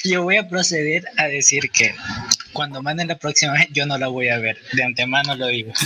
yo 0.04 0.22
voy 0.22 0.36
a 0.36 0.48
proceder 0.48 1.04
a 1.16 1.26
decir 1.28 1.70
que 1.70 1.94
cuando 2.52 2.82
manden 2.82 3.08
la 3.08 3.16
próxima 3.16 3.52
vez, 3.54 3.68
yo 3.72 3.86
no 3.86 3.96
la 3.98 4.08
voy 4.08 4.28
a 4.28 4.38
ver. 4.38 4.58
De 4.72 4.84
antemano 4.84 5.34
lo 5.36 5.46
digo. 5.46 5.72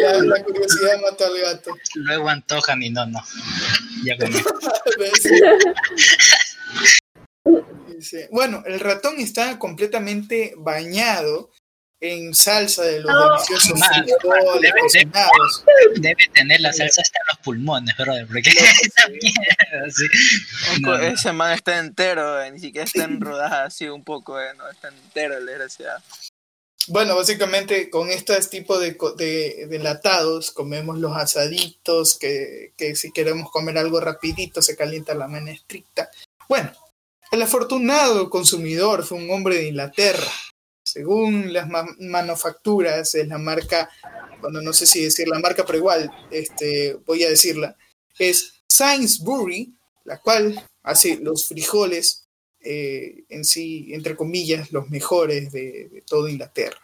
la, 0.00 0.18
la 0.22 0.42
curiosidad 0.44 1.00
mató 1.02 1.26
al 1.26 1.38
gato. 1.40 1.74
Luego 1.94 2.28
antojan 2.28 2.82
y 2.82 2.90
no, 2.90 3.06
no. 3.06 3.20
Ya 4.04 4.16
comí. 4.18 4.36
Bueno, 8.30 8.62
el 8.66 8.80
ratón 8.80 9.20
está 9.20 9.58
completamente 9.58 10.54
bañado 10.56 11.50
en 12.00 12.34
salsa 12.34 12.82
de 12.82 13.00
los 13.00 13.12
No. 13.12 13.30
deliciosos 13.30 13.78
Man, 13.78 13.90
frijoles 14.04 14.60
debe- 14.60 14.80
cocinados. 14.80 15.64
Debe 16.00 16.28
tener 16.34 16.60
la 16.60 16.72
salsa 16.72 17.00
hasta 17.00 17.18
en 17.20 17.26
los 17.28 17.38
pulmones, 17.44 17.96
brother. 17.96 18.26
Porque 18.26 18.40
esa 18.50 19.08
mierda, 19.08 19.90
sí. 19.90 20.04
Un 20.74 20.82
No, 20.82 20.88
co- 20.90 20.98
no. 20.98 21.02
Ese 21.04 21.32
man 21.32 21.52
está 21.52 21.78
entero, 21.78 22.42
eh, 22.42 22.50
ni 22.50 22.58
siquiera 22.58 22.84
está 22.84 23.04
en 23.04 23.20
rodajas 23.20 23.68
así 23.68 23.88
un 23.88 24.02
poco, 24.02 24.40
eh, 24.40 24.48
no, 24.56 24.68
está 24.68 24.88
entero 24.88 25.36
el 25.38 25.46
desgraciado. 25.46 26.00
Bueno, 26.88 27.14
básicamente 27.14 27.88
con 27.90 28.10
este 28.10 28.36
tipo 28.50 28.78
de, 28.78 28.96
de, 29.16 29.66
comemos 30.50 30.98
los 30.98 31.16
asaditos, 31.16 32.18
que, 32.18 32.72
que 32.76 32.96
si 32.96 33.12
queremos 33.12 33.50
comer 33.50 33.78
algo 33.78 34.00
rapidito 34.00 34.62
se 34.62 34.76
calienta 34.76 35.14
la 35.14 35.28
menestrita. 35.28 36.10
Bueno, 36.48 36.72
el 37.30 37.40
afortunado 37.40 38.28
consumidor 38.28 39.04
fue 39.04 39.18
un 39.18 39.30
hombre 39.30 39.56
de 39.56 39.68
Inglaterra. 39.68 40.26
Según 40.84 41.52
las 41.52 41.68
ma- 41.68 41.86
manufacturas, 42.00 43.14
es 43.14 43.28
la 43.28 43.38
marca, 43.38 43.88
bueno, 44.40 44.60
no 44.60 44.72
sé 44.72 44.86
si 44.86 45.04
decir 45.04 45.28
la 45.28 45.38
marca, 45.38 45.64
pero 45.64 45.78
igual, 45.78 46.10
este, 46.30 46.94
voy 47.06 47.22
a 47.22 47.28
decirla, 47.30 47.76
es 48.18 48.54
Sainsbury, 48.68 49.72
la 50.04 50.18
cual 50.18 50.68
hace 50.82 51.16
los 51.18 51.46
frijoles 51.46 52.21
eh, 52.64 53.24
en 53.28 53.44
sí, 53.44 53.88
entre 53.94 54.16
comillas, 54.16 54.72
los 54.72 54.88
mejores 54.90 55.52
de, 55.52 55.88
de 55.92 56.02
toda 56.06 56.30
Inglaterra. 56.30 56.78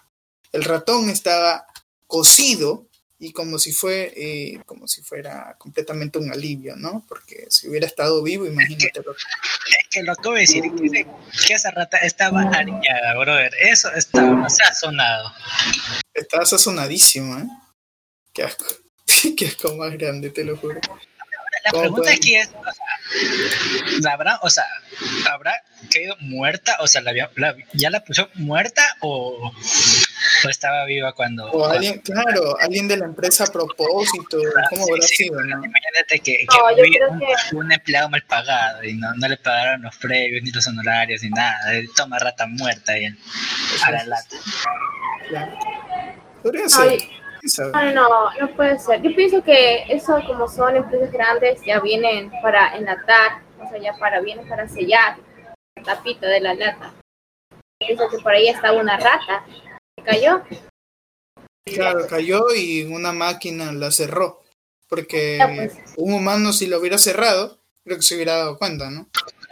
El 0.52 0.64
ratón 0.64 1.10
estaba 1.10 1.66
cocido 2.06 2.86
y 3.20 3.32
como 3.32 3.58
si 3.58 3.72
fue 3.72 4.12
eh, 4.16 4.60
como 4.64 4.86
si 4.86 5.02
fuera 5.02 5.56
completamente 5.58 6.18
un 6.18 6.30
alivio, 6.32 6.76
¿no? 6.76 7.04
Porque 7.08 7.46
si 7.50 7.68
hubiera 7.68 7.86
estado 7.86 8.22
vivo, 8.22 8.46
imagínate. 8.46 9.02
lo- 9.04 9.12
Es 9.12 9.88
que 9.90 10.02
lo 10.04 10.12
acabo 10.12 10.34
de 10.36 10.42
decir, 10.42 10.62
que, 10.62 11.06
que 11.46 11.54
esa 11.54 11.70
rata 11.72 11.98
estaba 11.98 12.42
ariñada, 12.42 13.18
brother. 13.18 13.52
Eso 13.60 13.90
estaba 13.92 14.48
sazonado. 14.48 15.32
Estaba 16.14 16.46
sazonadísimo, 16.46 17.38
¿eh? 17.38 17.44
Qué 18.32 18.44
asco. 18.44 18.64
Qué 19.36 19.46
asco 19.46 19.74
más 19.74 19.92
grande, 19.98 20.30
te 20.30 20.44
lo 20.44 20.56
juro. 20.56 20.80
La 21.64 21.70
¿Cómo 21.70 21.82
pregunta 21.82 22.10
aquí 22.12 22.36
es, 22.36 22.48
o 22.48 22.62
sea, 22.72 24.00
¿la 24.00 24.12
habrá, 24.12 24.38
o 24.42 24.50
sea, 24.50 24.64
habrá 25.30 25.62
caído 25.92 26.16
muerta? 26.20 26.76
O 26.80 26.86
sea, 26.86 27.00
¿la, 27.02 27.10
había- 27.10 27.30
la- 27.36 27.56
¿ya 27.72 27.90
la 27.90 28.04
puso 28.04 28.28
muerta 28.34 28.82
o, 29.00 29.52
o 30.44 30.48
estaba 30.48 30.84
viva 30.84 31.12
cuando... 31.14 31.50
O 31.50 31.66
alguien, 31.66 31.98
claro, 32.00 32.56
alguien 32.60 32.88
de 32.88 32.96
la 32.96 33.06
empresa 33.06 33.44
a 33.44 33.46
propósito, 33.48 34.38
¿cómo 34.70 34.82
habrá 34.84 35.02
Sí, 35.02 35.08
sí, 35.16 35.24
sido, 35.24 35.40
no? 35.42 35.56
Imagínate 35.64 36.20
que, 36.22 36.32
que 36.38 36.46
No, 36.46 36.70
yo 36.70 36.76
fue 36.76 36.90
creo 36.90 37.10
un, 37.10 37.18
que- 37.20 37.56
un 37.56 37.72
empleado 37.72 38.08
mal 38.08 38.22
pagado 38.22 38.84
y 38.84 38.94
no, 38.94 39.12
no 39.14 39.28
le 39.28 39.36
pagaron 39.36 39.82
los 39.82 39.96
previos 39.96 40.42
ni 40.42 40.50
los 40.50 40.66
honorarios 40.66 41.22
ni 41.22 41.30
nada. 41.30 41.74
Eh, 41.74 41.86
Toma 41.96 42.18
rata 42.18 42.46
muerta 42.46 42.96
y 42.98 43.06
a 43.06 43.90
la 43.90 44.04
lata. 44.04 44.36
Podría 46.42 46.68
ser. 46.68 46.88
Ay, 46.90 47.10
sabe. 47.48 47.72
No, 47.72 47.92
no, 47.92 48.30
no 48.40 48.56
puede 48.56 48.78
ser. 48.78 49.02
Yo 49.02 49.14
pienso 49.14 49.42
que 49.42 49.84
eso, 49.88 50.20
como 50.26 50.48
son 50.48 50.76
empresas 50.76 51.12
grandes, 51.12 51.60
ya 51.64 51.80
vienen 51.80 52.30
para 52.42 52.76
enlatar, 52.76 53.42
o 53.60 53.68
sea, 53.68 53.78
ya 53.80 53.92
para 53.98 54.20
vienen 54.20 54.48
para 54.48 54.68
sellar 54.68 55.18
la 55.76 55.82
tapita 55.82 56.26
de 56.26 56.40
la 56.40 56.54
lata. 56.54 56.94
Pienso 57.78 58.08
que 58.08 58.18
por 58.18 58.32
ahí 58.32 58.48
estaba 58.48 58.80
una 58.80 58.96
rata 58.96 59.44
que 59.96 60.02
cayó. 60.04 60.42
Claro, 61.64 62.06
cayó 62.08 62.42
y 62.56 62.84
una 62.84 63.12
máquina 63.12 63.72
la 63.72 63.90
cerró. 63.90 64.42
Porque 64.88 65.36
Ya, 65.38 65.46
pues. 65.54 65.76
un 65.96 66.14
humano 66.14 66.52
si 66.52 66.66
lo 66.66 66.78
hubiera 66.78 66.98
cerrado, 66.98 67.58
creo 67.84 67.98
que 67.98 68.02
se 68.02 68.14
hubiera 68.14 68.36
dado 68.36 68.58
cuenta, 68.58 68.90
¿no? 68.90 69.06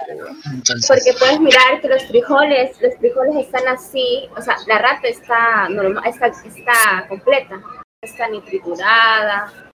Entonces, 0.08 0.86
Porque 0.86 1.18
puedes 1.18 1.40
mirar 1.40 1.80
que 1.80 1.88
los 1.88 2.04
frijoles, 2.06 2.80
los 2.80 2.94
frijoles 2.98 3.46
están 3.46 3.66
así, 3.68 4.28
o 4.36 4.42
sea, 4.42 4.56
la 4.66 4.78
rata 4.78 5.08
está 5.08 5.68
normal, 5.68 6.02
está, 6.06 6.26
está 6.28 7.06
completa, 7.08 7.60
está 8.02 8.28
ni 8.28 8.40
triturada. 8.42 9.72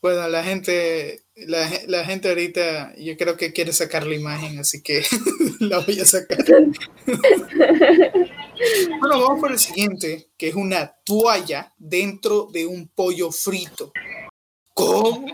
Bueno, 0.00 0.28
la 0.28 0.44
gente, 0.44 1.24
la, 1.34 1.68
la 1.86 2.04
gente 2.04 2.28
ahorita 2.28 2.94
yo 2.96 3.16
creo 3.16 3.36
que 3.36 3.52
quiere 3.52 3.72
sacar 3.72 4.06
la 4.06 4.14
imagen, 4.14 4.58
así 4.58 4.82
que 4.82 5.02
la 5.60 5.78
voy 5.78 6.00
a 6.00 6.04
sacar. 6.04 6.44
Bueno, 9.00 9.20
vamos 9.20 9.40
por 9.40 9.52
el 9.52 9.58
siguiente, 9.58 10.30
que 10.38 10.48
es 10.48 10.54
una 10.54 10.94
toalla 11.04 11.74
dentro 11.76 12.48
de 12.52 12.66
un 12.66 12.88
pollo 12.88 13.30
frito. 13.30 13.92
¿Cómo? 14.72 15.26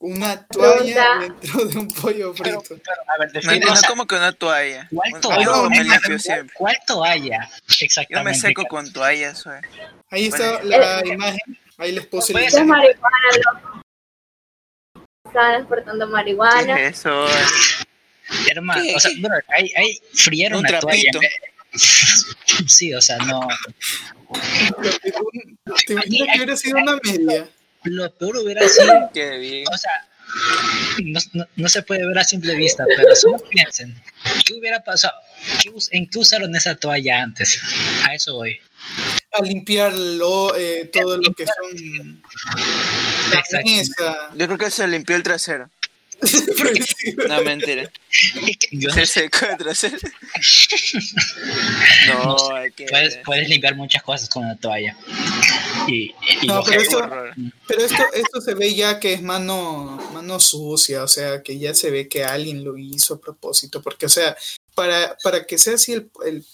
Una 0.00 0.46
toalla 0.46 1.18
Pregunta. 1.18 1.18
dentro 1.20 1.64
de 1.64 1.78
un 1.78 1.88
pollo 1.88 2.32
frito. 2.34 2.62
pero, 2.68 2.78
a 3.08 3.18
ver, 3.18 3.28
No 3.28 3.32
define, 3.32 3.54
entiendo 3.54 3.72
o 3.72 3.76
sea, 3.76 3.88
como 3.88 4.06
que 4.06 4.14
una 4.14 4.32
toalla. 4.32 4.88
¿cuál 4.94 5.10
Bueno, 5.10 5.20
toalla? 5.20 5.44
yo 5.44 5.70
me 5.70 5.76
No, 5.76 5.82
limpio 5.92 6.10
no, 6.10 6.18
siempre. 6.20 6.54
¿Cuál 6.56 6.78
toalla? 6.86 7.50
Yo 7.66 7.76
Exactamente. 7.84 8.30
me 8.30 8.48
seco 8.48 8.64
con 8.66 8.92
toallas, 8.92 9.42
güey. 9.44 9.58
Ahí 10.10 10.26
está 10.26 10.58
Bueno. 10.58 10.68
la 10.68 11.06
imagen, 11.06 11.58
ahí 11.78 11.92
les 11.92 12.06
puse 12.06 12.32
el 12.32 12.48
ser. 12.50 12.64
marihuana, 12.64 13.16
loco. 13.44 13.82
Estaban 15.26 15.54
exportando 15.56 16.06
marihuana. 16.06 16.76
¿Qué 16.76 16.86
es 16.86 16.98
eso? 17.00 17.26
Hermano, 18.50 18.82
o 18.94 19.00
sea, 19.00 19.10
bro, 19.18 19.34
ahí, 19.48 19.72
ahí 19.76 20.00
frieron 20.14 20.60
Un 20.60 20.66
una 20.68 20.78
toalla. 20.80 21.02
trapito. 21.10 21.20
Sí, 22.66 22.94
o 22.94 23.00
sea, 23.00 23.18
no. 23.18 23.46
¿Te 25.86 25.92
imaginas 25.92 26.28
que 26.32 26.36
hubiera 26.38 26.56
sido 26.56 26.78
una 26.78 26.96
media? 27.04 27.48
Lo 27.84 28.12
peor 28.12 28.38
hubiera 28.38 28.68
sido, 28.68 29.10
Qué 29.14 29.38
bien. 29.38 29.64
o 29.72 29.78
sea, 29.78 29.92
no, 31.04 31.20
no, 31.32 31.44
no 31.56 31.68
se 31.68 31.82
puede 31.82 32.06
ver 32.06 32.18
a 32.18 32.24
simple 32.24 32.54
vista, 32.54 32.84
pero 32.96 33.14
solo 33.16 33.38
piensen, 33.50 33.94
¿qué 34.44 34.54
hubiera 34.54 34.82
pasado? 34.82 35.14
¿Qué 35.62 35.72
¿En 35.92 36.08
qué 36.08 36.18
usaron 36.18 36.54
esa 36.54 36.74
toalla 36.74 37.22
antes? 37.22 37.60
A 38.04 38.14
eso 38.14 38.34
voy. 38.34 38.58
A 39.32 39.42
limpiarlo, 39.42 40.56
eh, 40.56 40.90
todo 40.92 41.16
lo 41.16 41.32
que 41.32 41.46
son 41.46 42.22
la 43.32 43.40
Exacto. 43.40 44.34
Yo 44.36 44.46
creo 44.46 44.58
que 44.58 44.70
se 44.70 44.88
limpió 44.88 45.16
el 45.16 45.22
trasero. 45.22 45.70
No, 47.28 47.42
mentira. 47.42 47.88
Yo 48.72 48.90
Se 48.90 49.06
secó 49.06 49.46
el 49.46 49.56
trasero. 49.56 49.98
No 52.08 52.24
No, 52.24 52.54
hay 52.56 52.72
que. 52.72 52.86
puedes, 52.86 53.18
puedes 53.24 53.48
limpiar 53.48 53.76
muchas 53.76 54.02
cosas 54.02 54.28
con 54.28 54.44
una 54.44 54.56
toalla. 54.56 54.96
Y, 55.88 56.14
y 56.42 56.46
No, 56.46 56.62
pero 56.64 56.82
horror. 56.98 57.34
Pero 57.66 57.82
esto, 57.84 58.02
esto 58.14 58.40
se 58.40 58.54
ve 58.54 58.74
ya 58.74 59.00
que 59.00 59.14
es 59.14 59.22
mano, 59.22 59.98
mano 60.12 60.38
sucia, 60.40 61.02
o 61.02 61.08
sea, 61.08 61.42
que 61.42 61.58
ya 61.58 61.74
se 61.74 61.90
ve 61.90 62.08
que 62.08 62.24
alguien 62.24 62.64
lo 62.64 62.76
hizo 62.78 63.14
a 63.14 63.20
propósito, 63.20 63.82
porque, 63.82 64.06
o 64.06 64.10
sea, 64.10 64.36
para, 64.74 65.16
para 65.22 65.44
que 65.44 65.58
sea 65.58 65.74
así 65.74 65.92
el, 65.92 66.10
el- 66.24 66.44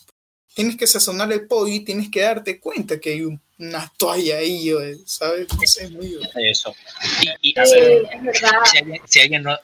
tienes 0.55 0.77
que 0.77 0.87
sazonar 0.87 1.33
el 1.33 1.47
pollo 1.47 1.73
y 1.73 1.81
tienes 1.85 2.11
que 2.11 2.21
darte 2.23 2.61
cuenta 2.61 2.99
que 3.01 3.11
hay 3.11 3.23
un- 3.23 3.41
una 3.57 3.91
toalla 3.97 4.39
ahí, 4.39 4.69
¿sabes? 5.07 5.47
No 5.53 5.61
sé, 5.65 5.85
es 5.85 5.91
muy... 5.93 6.17
eso. 6.51 6.75
Y, 7.41 7.51
y, 7.51 7.59
a 7.59 7.65
Sí, 7.65 7.75
ver, 7.81 8.03
es 8.13 8.23
verdad. 8.23 8.51
si 8.65 8.79
alguien, 8.79 9.01
si 9.07 9.21
alguien 9.21 9.43
no 9.45 9.57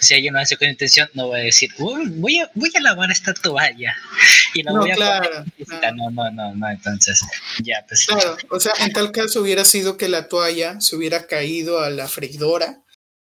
si 0.00 0.14
alguien 0.14 0.34
no 0.34 0.40
hace 0.40 0.56
con 0.58 0.68
intención 0.68 1.08
no 1.14 1.30
va 1.30 1.36
a 1.38 1.40
decir 1.40 1.70
"Uy, 1.78 2.08
voy 2.10 2.38
a 2.40 2.50
voy 2.54 2.70
a 2.76 2.80
lavar 2.80 3.10
esta 3.10 3.32
toalla 3.32 3.96
y 4.54 4.62
la 4.62 4.72
No, 4.72 4.80
voy 4.80 4.90
a 4.90 4.94
claro, 4.96 5.44
claro. 5.66 5.96
no 5.96 6.10
no 6.10 6.30
no 6.30 6.54
no 6.54 6.70
entonces 6.70 7.20
ya 7.62 7.84
pues 7.88 8.04
Claro, 8.06 8.36
o 8.50 8.60
sea, 8.60 8.72
en 8.80 8.92
tal 8.92 9.12
caso 9.12 9.40
hubiera 9.40 9.64
sido 9.64 9.96
que 9.96 10.08
la 10.08 10.28
toalla 10.28 10.78
se 10.82 10.96
hubiera 10.96 11.26
caído 11.26 11.80
a 11.80 11.88
la 11.88 12.06
freidora 12.06 12.82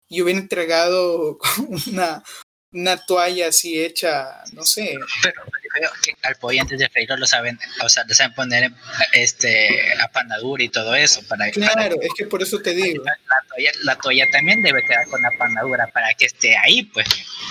y 0.08 0.20
hubiera 0.20 0.40
entregado 0.40 1.38
una, 1.86 2.22
una 2.70 2.98
toalla 3.06 3.48
así 3.48 3.82
hecha, 3.82 4.42
no 4.52 4.62
sé, 4.64 4.94
pero 5.22 5.42
creo 5.72 5.90
que 6.02 6.14
al 6.22 6.36
pollo 6.36 6.60
antes 6.60 6.78
de 6.78 6.88
freírlo 6.88 7.16
lo 7.16 7.26
saben 7.26 7.58
o 7.84 7.88
sea 7.88 8.04
lo 8.06 8.14
saben 8.14 8.34
poner 8.34 8.70
este 9.12 9.92
a 10.00 10.08
panadura 10.08 10.62
y 10.62 10.68
todo 10.68 10.94
eso 10.94 11.20
para, 11.28 11.46
para 11.50 11.52
claro, 11.52 11.96
es 12.00 12.10
que 12.16 12.26
por 12.26 12.42
eso 12.42 12.58
te 12.60 12.74
digo. 12.74 13.02
la, 13.04 13.12
la 13.12 13.48
toalla 13.48 13.72
la 13.82 13.96
toalla 13.96 14.30
también 14.30 14.62
debe 14.62 14.82
quedar 14.84 15.06
con 15.08 15.20
la 15.22 15.30
panadura 15.38 15.86
para 15.88 16.12
que 16.14 16.26
esté 16.26 16.56
ahí 16.56 16.84
pues 16.84 17.06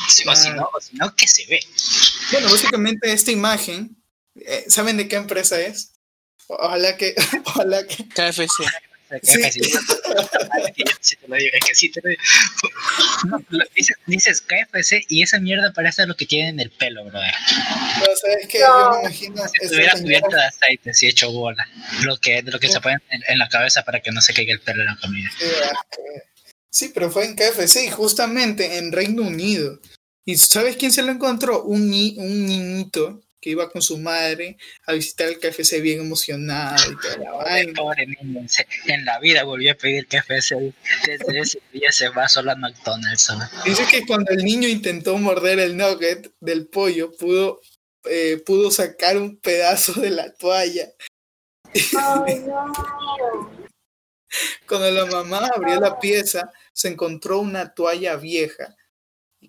Si- 0.10 0.28
o 0.28 0.36
si 0.36 0.50
no 0.52 0.70
o 0.74 0.82
si 0.82 0.96
no 0.96 1.16
que 1.16 1.28
se 1.28 1.46
ve 1.48 1.60
Bueno, 2.32 2.50
básicamente 2.52 3.12
esta 3.12 3.32
imagen, 3.32 3.98
eh, 4.36 4.66
¿saben 4.68 4.98
de 4.98 5.08
qué 5.08 5.16
empresa 5.18 5.60
es? 5.60 5.94
Ojalá 6.48 6.98
que, 6.98 7.14
ojalá 7.46 7.86
que, 7.88 8.08
KFC. 8.10 8.64
KFC. 9.20 9.62
Sí 11.02 11.16
te 11.22 11.28
lo 11.28 11.36
digo, 11.36 11.50
es 11.54 11.66
que 11.66 11.76
sí 11.76 11.90
te 11.92 12.02
lo 12.04 12.10
digo. 12.10 12.22
No, 13.28 13.44
lo- 13.50 13.66
dices, 13.76 13.98
dices 14.06 14.42
KFC 14.42 15.06
y 15.10 15.24
esa 15.24 15.40
mierda 15.40 15.74
parece 15.74 16.06
lo 16.06 16.16
que 16.16 16.26
tiene 16.26 16.50
en 16.50 16.60
el 16.60 16.72
pelo, 16.72 17.04
brother. 17.06 17.34
Pero 18.00 18.16
sabes 18.16 18.48
que 18.48 18.60
No. 18.60 18.66
yo 18.68 18.92
me 18.94 19.00
imagino 19.02 19.48
Si 19.48 19.54
estuviera 19.66 19.92
señora- 19.94 20.02
cubierto 20.04 20.36
de 20.36 20.46
aceite, 20.46 20.90
así 20.92 21.08
hecho 21.08 21.32
bola. 21.32 21.68
Lo 22.04 22.18
que, 22.18 22.42
lo 22.44 22.60
que 22.60 22.68
se 22.70 22.80
pone 22.82 22.98
en, 23.10 23.22
en 23.28 23.40
la 23.40 23.50
cabeza 23.50 23.84
para 23.84 24.00
que 24.02 24.12
no 24.12 24.22
se 24.22 24.34
caiga 24.34 24.54
el 24.54 24.62
pelo 24.62 24.82
en 24.82 24.88
la 24.88 24.98
comida. 24.98 25.30
Sí, 26.70 26.92
pero 26.94 27.12
fue 27.12 27.26
en 27.26 27.36
KFC, 27.36 27.92
justamente 27.92 28.78
en 28.78 28.92
Reino 28.92 29.24
Unido. 29.24 29.80
¿Y 30.26 30.38
sabes 30.38 30.78
quién 30.78 30.92
se 30.94 31.02
lo 31.04 31.12
encontró? 31.12 31.64
Un, 31.64 31.90
ni- 31.90 32.16
un 32.18 32.46
niñito 32.46 33.22
que 33.42 33.50
iba 33.50 33.70
con 33.70 33.82
su 33.82 33.98
madre 33.98 34.58
a 34.86 34.94
visitar 34.94 35.28
el 35.28 35.40
KFC 35.40 35.82
bien 35.82 36.02
emocionado 36.02 36.92
y 36.92 36.96
toda 36.98 37.18
la 37.18 37.32
vaina. 37.32 37.74
pobre 37.76 38.06
niño, 38.06 38.46
en 38.86 39.06
la 39.06 39.20
vida 39.20 39.44
volvió 39.44 39.72
a 39.72 39.76
pedir 39.76 40.08
KFC. 40.08 40.74
Desde 41.08 41.40
ese 41.40 41.62
día 41.74 41.92
se 41.92 42.10
va 42.10 42.30
solo 42.30 42.52
a 42.52 42.56
McDonald's. 42.56 43.34
Dice 43.66 43.86
que 43.90 44.06
cuando 44.06 44.32
el 44.32 44.44
niño 44.44 44.68
intentó 44.68 45.18
morder 45.18 45.60
el 45.60 45.76
nugget 45.76 46.32
del 46.40 46.68
pollo, 46.68 47.12
pudo, 47.12 47.62
eh, 48.06 48.42
pudo 48.46 48.70
sacar 48.70 49.18
un 49.18 49.38
pedazo 49.38 50.00
de 50.00 50.12
la 50.12 50.32
toalla. 50.34 50.90
No. 51.94 52.26
Cuando 54.68 54.92
la 54.92 55.06
mamá 55.06 55.50
abrió 55.54 55.80
la 55.80 56.00
pieza, 56.00 56.52
se 56.74 56.90
encontró 56.90 57.40
una 57.40 57.74
toalla 57.74 58.16
vieja. 58.16 58.76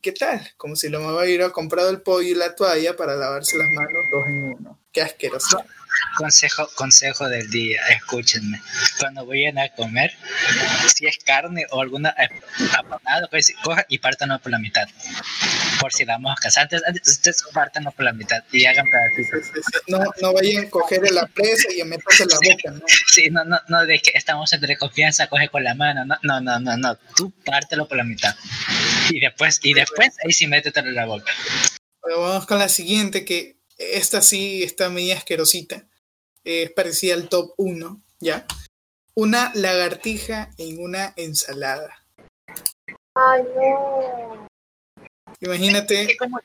¿Y 0.04 0.10
qué 0.10 0.18
tal? 0.18 0.50
Como 0.56 0.74
si 0.74 0.88
la 0.88 0.98
mamá 0.98 1.22
hubiera 1.22 1.50
comprado 1.50 1.88
el 1.88 2.00
pollo 2.00 2.28
y 2.28 2.34
la 2.34 2.56
toalla 2.56 2.96
para 2.96 3.14
lavarse 3.14 3.56
las 3.56 3.68
manos 3.70 4.02
dos 4.10 4.26
en 4.26 4.42
uno. 4.42 4.80
Qué 4.90 5.00
asqueroso. 5.00 5.64
Consejo, 6.16 6.68
consejo 6.74 7.28
del 7.28 7.48
día, 7.50 7.80
escúchenme. 7.88 8.60
Cuando 8.98 9.24
vayan 9.26 9.58
a 9.58 9.68
comer, 9.68 10.10
si 10.92 11.06
es 11.06 11.18
carne 11.18 11.66
o 11.70 11.80
alguna 11.80 12.10
eh, 12.18 12.28
apanada, 12.76 13.28
pues 13.30 13.54
cojan 13.62 13.84
y 13.88 13.98
pártanlo 13.98 14.40
por 14.40 14.50
la 14.50 14.58
mitad. 14.58 14.88
Por 15.80 15.92
si 15.92 16.04
la 16.04 16.18
moscas. 16.18 16.58
Antes, 16.58 16.82
antes 16.84 17.08
ustedes 17.08 17.44
pártanlo 17.54 17.92
por 17.92 18.04
la 18.04 18.12
mitad 18.12 18.42
y 18.50 18.64
hagan 18.64 18.86
pedacitos. 18.90 19.46
Sí, 19.46 19.52
sí, 19.54 19.60
sí. 19.64 19.92
No, 19.92 20.00
no 20.20 20.32
vayan 20.32 20.64
a 20.64 20.70
coger 20.70 21.12
la 21.12 21.26
presa 21.28 21.72
y 21.72 21.80
a 21.80 21.84
meterse 21.84 22.26
la 22.26 22.36
boca, 22.36 22.70
¿no? 22.72 22.80
Sí, 23.06 23.30
no, 23.30 23.44
no, 23.44 23.60
no, 23.68 23.86
de 23.86 24.00
que 24.00 24.10
estamos 24.14 24.52
entre 24.52 24.76
confianza, 24.76 25.28
coge 25.28 25.48
con 25.48 25.62
la 25.62 25.74
mano. 25.74 26.04
No, 26.04 26.16
no, 26.22 26.40
no, 26.40 26.58
no, 26.58 26.76
no. 26.76 26.96
Tú 27.14 27.32
pártelo 27.44 27.86
por 27.86 27.98
la 27.98 28.04
mitad. 28.04 28.34
Y 29.10 29.20
después, 29.20 29.60
y 29.62 29.74
después 29.74 30.16
ahí 30.24 30.32
sí 30.32 30.46
métetelo 30.46 30.88
en 30.88 30.94
la 30.94 31.06
boca. 31.06 31.32
Pero 32.02 32.20
vamos 32.20 32.46
con 32.46 32.58
la 32.58 32.68
siguiente, 32.68 33.24
que 33.24 33.56
esta 33.78 34.20
sí 34.22 34.62
está 34.62 34.88
media 34.88 35.16
asquerosita. 35.16 35.86
Es 36.44 36.70
parecida 36.72 37.14
al 37.14 37.28
top 37.28 37.54
1, 37.56 38.02
¿ya? 38.20 38.46
Una 39.14 39.52
lagartija 39.54 40.50
en 40.58 40.82
una 40.82 41.12
ensalada. 41.16 42.04
Ay, 43.14 43.42
no. 43.54 44.48
Imagínate, 45.42 46.06
Que 46.06 46.16
como, 46.16 46.40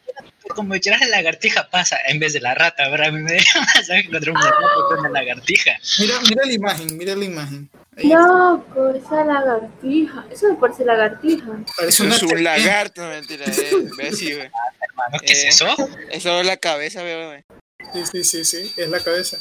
como 0.55 0.75
la 0.99 1.07
lagartija 1.07 1.69
pasa 1.69 1.97
en 2.07 2.19
vez 2.19 2.33
de 2.33 2.41
la 2.41 2.55
rata, 2.55 2.89
¿verdad? 2.89 3.09
A 3.09 3.11
mí 3.11 3.21
me 3.21 3.33
dio 3.33 3.41
más 3.75 3.89
encontrar 3.89 4.31
una 4.31 4.41
rata 4.51 4.57
que 4.89 4.99
una 4.99 5.09
lagartija. 5.09 5.71
mira, 5.99 6.15
mira 6.27 6.45
la 6.45 6.53
imagen, 6.53 6.97
mira 6.97 7.15
la 7.15 7.25
imagen. 7.25 7.69
Ahí 7.95 8.09
Loco, 8.09 8.89
esa 8.91 9.23
lagartija. 9.23 10.25
Eso 10.31 10.49
me 10.49 10.55
parece 10.55 10.85
lagartija. 10.85 11.45
parece 11.77 11.87
Eso 11.89 12.03
una 12.03 12.15
es 12.15 12.23
un 12.23 12.43
lagarto, 12.43 13.01
no 13.01 13.09
mentira. 13.09 13.45
Eh, 13.57 13.89
ve. 14.33 14.51
Hermano, 14.81 15.19
¿qué 15.25 15.33
es 15.33 15.43
Eh. 15.43 15.47
eso? 15.49 15.67
Es 16.11 16.23
solo 16.23 16.43
la 16.43 16.57
cabeza, 16.57 17.03
ve. 17.03 17.45
Sí, 17.93 18.03
sí, 18.11 18.23
sí, 18.23 18.45
sí, 18.45 18.73
es 18.77 18.89
la 18.89 18.99
cabeza. 18.99 19.37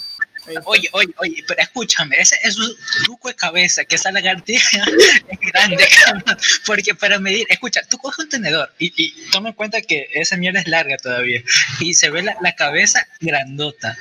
Oye, 0.65 0.89
oye, 0.93 1.09
oye, 1.19 1.45
pero 1.47 1.61
escúchame, 1.63 2.17
ese 2.19 2.37
es 2.43 2.59
un 2.59 2.71
truco 3.05 3.29
de 3.29 3.35
cabeza, 3.35 3.85
que 3.85 3.97
esa 3.97 4.13
lagartija 4.13 4.85
es 5.29 5.39
grande, 5.53 5.89
porque 6.67 6.95
para 6.95 7.19
medir, 7.19 7.47
escucha, 7.49 7.83
tú 7.89 7.99
coges 7.99 8.25
un 8.25 8.29
tenedor 8.29 8.73
y, 8.79 8.93
y 8.97 9.31
toma 9.31 9.51
en 9.51 9.55
cuenta 9.55 9.81
que 9.81 10.09
esa 10.13 10.37
mierda 10.37 10.61
es 10.61 10.69
larga 10.69 10.97
todavía 10.97 11.43
y 11.81 11.95
se 11.95 12.11
ve 12.11 12.23
la, 12.23 12.37
la 12.41 12.55
cabeza 12.55 13.07
grandota. 13.21 13.97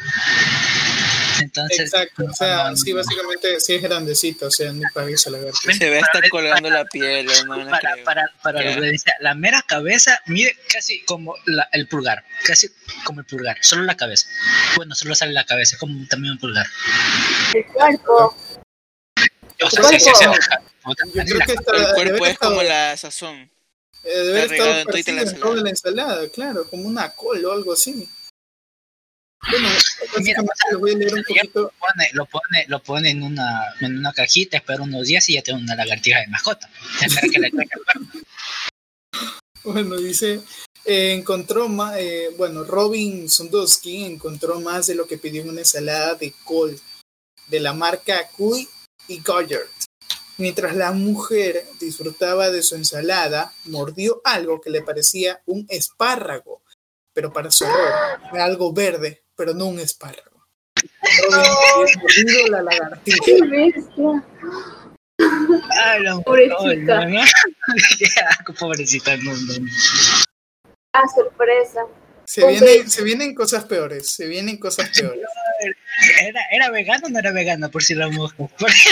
Entonces, 1.41 1.79
Exacto, 1.79 2.25
o 2.29 2.33
sea, 2.33 2.69
no, 2.69 2.77
sí, 2.77 2.93
básicamente 2.93 3.59
sí 3.59 3.75
es 3.75 3.81
grandecito, 3.81 4.47
o 4.47 4.51
sea, 4.51 4.71
no 4.71 4.81
parece 4.93 5.29
lagartija. 5.29 5.73
Se 5.73 5.89
ve 5.89 5.99
hasta 5.99 6.21
colgando 6.29 6.69
la 6.69 6.85
piel, 6.85 7.29
eh, 7.29 7.33
no, 7.45 7.57
no 7.57 7.69
para, 7.69 7.91
creo. 7.93 8.05
para, 8.05 8.25
para 8.43 8.63
Ya. 8.63 8.79
la 8.79 8.87
la 9.19 9.35
mera 9.35 9.61
cabeza 9.67 10.19
mide 10.27 10.55
casi 10.71 11.03
como 11.05 11.35
la- 11.45 11.67
el 11.73 11.87
pulgar, 11.87 12.23
casi 12.45 12.69
como 13.03 13.19
el 13.21 13.25
pulgar, 13.25 13.57
solo 13.61 13.83
la 13.83 13.95
cabeza. 13.97 14.27
Bueno, 14.75 14.95
solo 14.95 15.15
sale 15.15 15.33
la 15.33 15.45
cabeza, 15.45 15.77
como 15.77 16.07
también 16.07 16.33
un 16.33 16.39
pulgar. 16.39 16.65
El 17.53 17.65
cuerpo. 17.65 18.35
O 19.61 19.69
sea, 19.69 19.81
cuerpo. 19.81 19.87
sí, 19.89 19.99
sí, 19.99 20.11
sí, 20.15 20.25
Yo 21.13 21.23
creo 21.23 21.39
que 21.45 21.53
está, 21.53 21.75
El 21.77 21.93
cuerpo 21.95 22.25
es 22.27 22.37
como 22.37 22.63
la 22.63 22.95
sazón. 22.97 23.49
eh, 24.03 24.09
debe 24.17 24.43
estado 24.45 24.69
en 24.71 25.15
la 25.15 25.21
en 25.21 25.63
la 25.63 25.69
ensalada, 25.69 26.29
claro, 26.29 26.69
como 26.69 26.83
una 26.83 27.09
col 27.09 27.43
o 27.45 27.51
algo 27.51 27.73
así. 27.73 28.07
Bueno, 29.51 29.69
básicamente 30.13 30.63
les 30.71 30.79
voy 30.79 30.91
a 30.91 30.97
leer 30.97 31.13
un 31.13 31.23
poquito. 31.23 31.73
pone, 31.79 32.09
lo 32.13 32.25
pone, 32.25 32.65
lo 32.67 32.81
pone 32.81 33.09
en 33.11 33.23
una, 33.23 33.63
en 33.79 33.97
una 33.97 34.13
cajita, 34.13 34.57
espera 34.57 34.81
unos 34.81 35.05
días 35.07 35.29
y 35.29 35.33
ya 35.33 35.41
tiene 35.41 35.61
una 35.61 35.75
lagartija 35.75 36.19
de 36.19 36.27
mascota. 36.27 36.69
Espera 37.01 37.27
que 37.31 37.39
le. 37.39 37.51
Bueno, 39.63 39.97
dice, 39.97 40.41
eh, 40.85 41.13
encontró 41.13 41.67
más, 41.67 41.97
eh, 41.97 42.29
bueno, 42.37 42.63
Robin 42.63 43.27
Sondowski 43.29 44.05
encontró 44.05 44.59
más 44.61 44.85
de 44.85 44.95
lo 44.95 45.07
que 45.07 45.17
pidió 45.17 45.41
en 45.41 45.49
una 45.49 45.61
ensalada 45.61 46.13
de 46.13 46.33
col 46.43 46.79
de 47.47 47.59
la 47.59 47.73
marca 47.73 48.27
Cuy 48.37 48.67
y 49.07 49.21
Goyard. 49.21 49.67
Mientras 50.37 50.75
la 50.75 50.91
mujer 50.91 51.65
disfrutaba 51.79 52.51
de 52.51 52.61
su 52.61 52.75
ensalada, 52.75 53.53
mordió 53.65 54.21
algo 54.23 54.61
que 54.61 54.69
le 54.69 54.81
parecía 54.81 55.41
un 55.45 55.65
espárrago, 55.69 56.61
pero 57.13 57.31
para 57.33 57.49
su 57.49 57.63
horror, 57.63 58.19
era 58.33 58.45
algo 58.45 58.73
verde, 58.73 59.23
pero 59.35 59.53
no 59.53 59.65
un 59.65 59.79
espárrago. 59.79 60.45
Mordido 61.29 62.47
la 62.49 62.61
lagartija. 62.63 63.17
Qué 63.25 63.39
bestia. 63.47 64.23
Ah, 65.19 65.99
la 65.99 66.19
Pobrecita. 66.19 67.05
¿no? 67.05 67.21
Asco, 68.29 68.53
pobrecita. 68.53 69.17
No, 69.17 69.31
no. 69.33 69.67
Ah, 70.93 71.07
sorpresa. 71.13 71.81
Se 72.25 72.45
vienen, 72.45 72.89
se 72.89 73.03
vienen 73.03 73.35
cosas 73.35 73.65
peores, 73.65 74.09
se 74.09 74.27
vienen 74.27 74.57
cosas 74.57 74.89
peores. 74.89 75.21
¿Era, 76.21 76.41
¿Era 76.51 76.69
vegano 76.71 77.07
o 77.07 77.09
no 77.09 77.19
era 77.19 77.31
vegano? 77.31 77.69
Por 77.69 77.83
si 77.83 77.93
la 77.93 78.09
mosca. 78.09 78.47
Por 78.59 78.71
si 78.71 78.89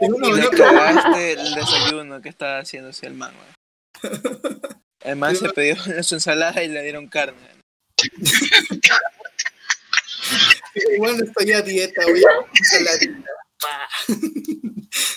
Y 0.00 0.32
le 0.32 0.50
cagaste 0.50 1.32
el 1.32 1.54
desayuno 1.54 2.20
que 2.20 2.28
estaba 2.28 2.58
haciéndose 2.58 3.06
el 3.06 3.14
man. 3.14 3.32
El 5.00 5.16
man 5.16 5.36
se 5.36 5.48
pidió 5.50 5.76
su 6.02 6.14
ensalada 6.14 6.62
y 6.62 6.68
le 6.68 6.82
dieron 6.82 7.06
carne. 7.06 7.51
Igual 10.94 11.18
no 11.18 11.24
estoy 11.24 11.52
a 11.52 11.62
dieta, 11.62 12.02
voy 12.06 12.22
a. 12.24 12.46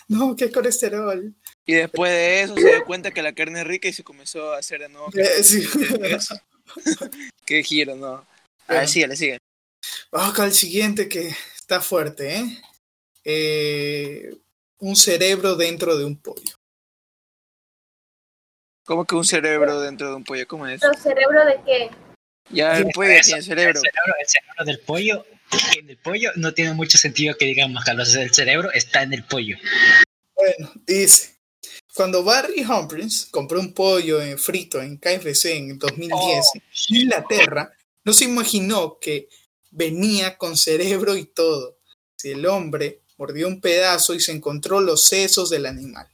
No, 0.08 0.36
qué 0.36 0.52
colesterol. 0.52 1.34
Y 1.66 1.74
después 1.76 2.12
de 2.12 2.42
eso 2.42 2.56
se 2.56 2.62
dio 2.62 2.86
cuenta 2.86 3.12
que 3.12 3.24
la 3.24 3.34
carne 3.34 3.62
es 3.62 3.68
rica 3.68 3.88
y 3.88 3.94
se 3.94 4.04
comenzó 4.04 4.54
a 4.54 4.60
hacer 4.60 4.82
de 4.82 4.90
nuevo. 4.90 5.10
Eh, 5.14 5.44
sí. 5.44 5.68
Qué 7.46 7.64
giro, 7.64 7.96
¿no? 7.96 8.08
A 8.08 8.26
Bueno. 8.68 8.80
ver, 8.82 8.88
síguele, 8.90 9.16
sigue. 9.16 9.38
Vamos 10.12 10.34
con 10.36 10.46
el 10.46 10.54
siguiente 10.54 11.08
que 11.10 11.36
está 11.56 11.82
fuerte, 11.82 12.38
¿eh? 12.38 12.62
Eh, 13.24 14.36
Un 14.80 14.96
cerebro 14.96 15.56
dentro 15.56 15.98
de 15.98 16.06
un 16.06 16.18
pollo. 16.22 16.56
¿Cómo 18.86 19.06
que 19.06 19.16
un 19.16 19.26
cerebro 19.26 19.82
dentro 19.82 20.10
de 20.10 20.16
un 20.16 20.24
pollo? 20.24 20.48
¿Cómo 20.48 20.68
es? 20.68 20.82
¿Pero 20.82 20.94
cerebro 20.94 21.46
de 21.46 21.60
qué? 21.66 21.90
Ya 22.50 22.78
el 22.78 22.88
pollo 22.94 23.12
ya 23.12 23.22
tiene 23.22 23.42
cerebro. 23.42 23.80
El 23.80 23.92
cerebro, 23.92 24.14
el 24.20 24.28
cerebro 24.28 24.66
del 24.66 24.80
pollo, 24.80 25.26
en 25.78 25.90
el 25.90 25.98
pollo 25.98 26.32
no 26.36 26.54
tiene 26.54 26.74
mucho 26.74 26.98
sentido 26.98 27.36
que 27.38 27.46
digamos, 27.46 27.84
Carlos, 27.84 28.14
el 28.16 28.34
cerebro 28.34 28.72
está 28.72 29.04
en 29.04 29.14
el 29.14 29.24
pollo. 29.24 29.58
Bueno, 30.36 30.72
dice, 30.86 31.36
cuando 31.94 32.24
Barry 32.24 32.64
Humphries 32.64 33.28
compró 33.32 33.60
un 33.60 33.74
pollo 33.74 34.22
eh, 34.22 34.38
frito 34.38 34.82
en 34.82 34.98
KFC 34.98 35.46
en 35.46 35.80
2010 35.80 36.46
en 36.90 36.96
Inglaterra, 36.96 37.72
no 38.04 38.14
se 38.14 38.26
imaginó 38.26 39.00
que 39.00 39.30
venía 39.72 40.38
con 40.38 40.58
cerebro 40.58 41.16
y 41.16 41.26
todo. 41.26 41.80
Si 42.18 42.32
el 42.32 42.46
hombre 42.46 43.02
mordió 43.18 43.48
un 43.48 43.62
pedazo 43.62 44.14
y 44.14 44.20
se 44.20 44.32
encontró 44.34 44.82
los 44.82 45.06
sesos 45.06 45.50
del 45.50 45.66
animal. 45.66 46.08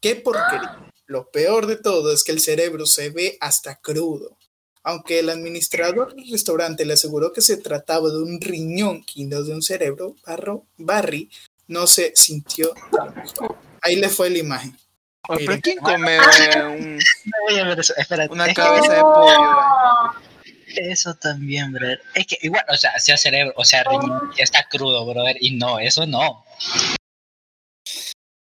¡Qué 0.00 0.16
porquería! 0.16 0.88
Lo 1.06 1.30
peor 1.30 1.66
de 1.66 1.76
todo 1.76 2.12
es 2.12 2.22
que 2.22 2.32
el 2.32 2.40
cerebro 2.40 2.86
se 2.86 3.10
ve 3.10 3.36
hasta 3.40 3.80
crudo. 3.80 4.37
Aunque 4.88 5.18
el 5.18 5.28
administrador 5.28 6.14
del 6.14 6.30
restaurante 6.30 6.86
le 6.86 6.94
aseguró 6.94 7.30
que 7.34 7.42
se 7.42 7.58
trataba 7.58 8.08
de 8.08 8.22
un 8.22 8.40
riñón 8.40 9.04
y 9.14 9.26
no 9.26 9.42
de 9.42 9.52
un 9.52 9.60
cerebro, 9.60 10.16
Barro- 10.24 10.64
Barry 10.78 11.28
no 11.66 11.86
se 11.86 12.12
sintió. 12.16 12.72
Ahí 13.82 13.96
le 13.96 14.08
fue 14.08 14.30
la 14.30 14.38
imagen. 14.38 14.78
Oye, 15.28 15.44
¿Pero 15.44 15.60
quién 15.60 15.76
come 15.76 16.18
un- 16.18 16.96
No 16.96 17.32
voy 17.46 17.58
a 17.58 17.64
ver 17.64 17.80
eso, 17.80 17.92
espérate. 17.98 18.32
una 18.32 18.50
cabeza 18.54 18.94
de 18.94 19.00
pollo? 19.02 19.50
Eso 20.74 21.12
también, 21.16 21.70
brother. 21.70 22.00
Es 22.14 22.26
que 22.26 22.38
igual, 22.40 22.64
o 22.72 22.76
sea, 22.78 22.98
sea 22.98 23.18
cerebro, 23.18 23.52
o 23.56 23.64
sea, 23.66 23.84
riñón, 23.84 24.30
ya 24.38 24.44
está 24.44 24.66
crudo, 24.70 25.04
brother. 25.04 25.36
Y 25.38 25.50
no, 25.56 25.78
eso 25.78 26.06
no. 26.06 26.46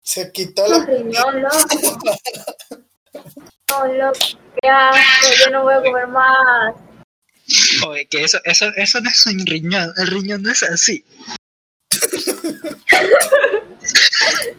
Se 0.02 0.32
quitó 0.32 0.66
la... 0.66 0.84
riñón, 0.84 1.42
loco. 1.42 1.56
No, 3.70 3.86
loco, 3.86 4.18
qué 4.60 4.68
asco, 4.68 5.26
yo 5.44 5.50
no 5.50 5.62
voy 5.62 5.74
a 5.74 5.82
comer 5.82 6.06
más. 6.08 6.74
Oye, 7.86 8.06
que 8.06 8.22
eso, 8.22 8.38
eso, 8.44 8.66
eso 8.76 9.00
no 9.00 9.10
es 9.10 9.26
un 9.26 9.46
riñón, 9.46 9.92
el 9.96 10.06
riñón 10.08 10.42
no 10.42 10.50
es 10.50 10.62
así. 10.62 11.04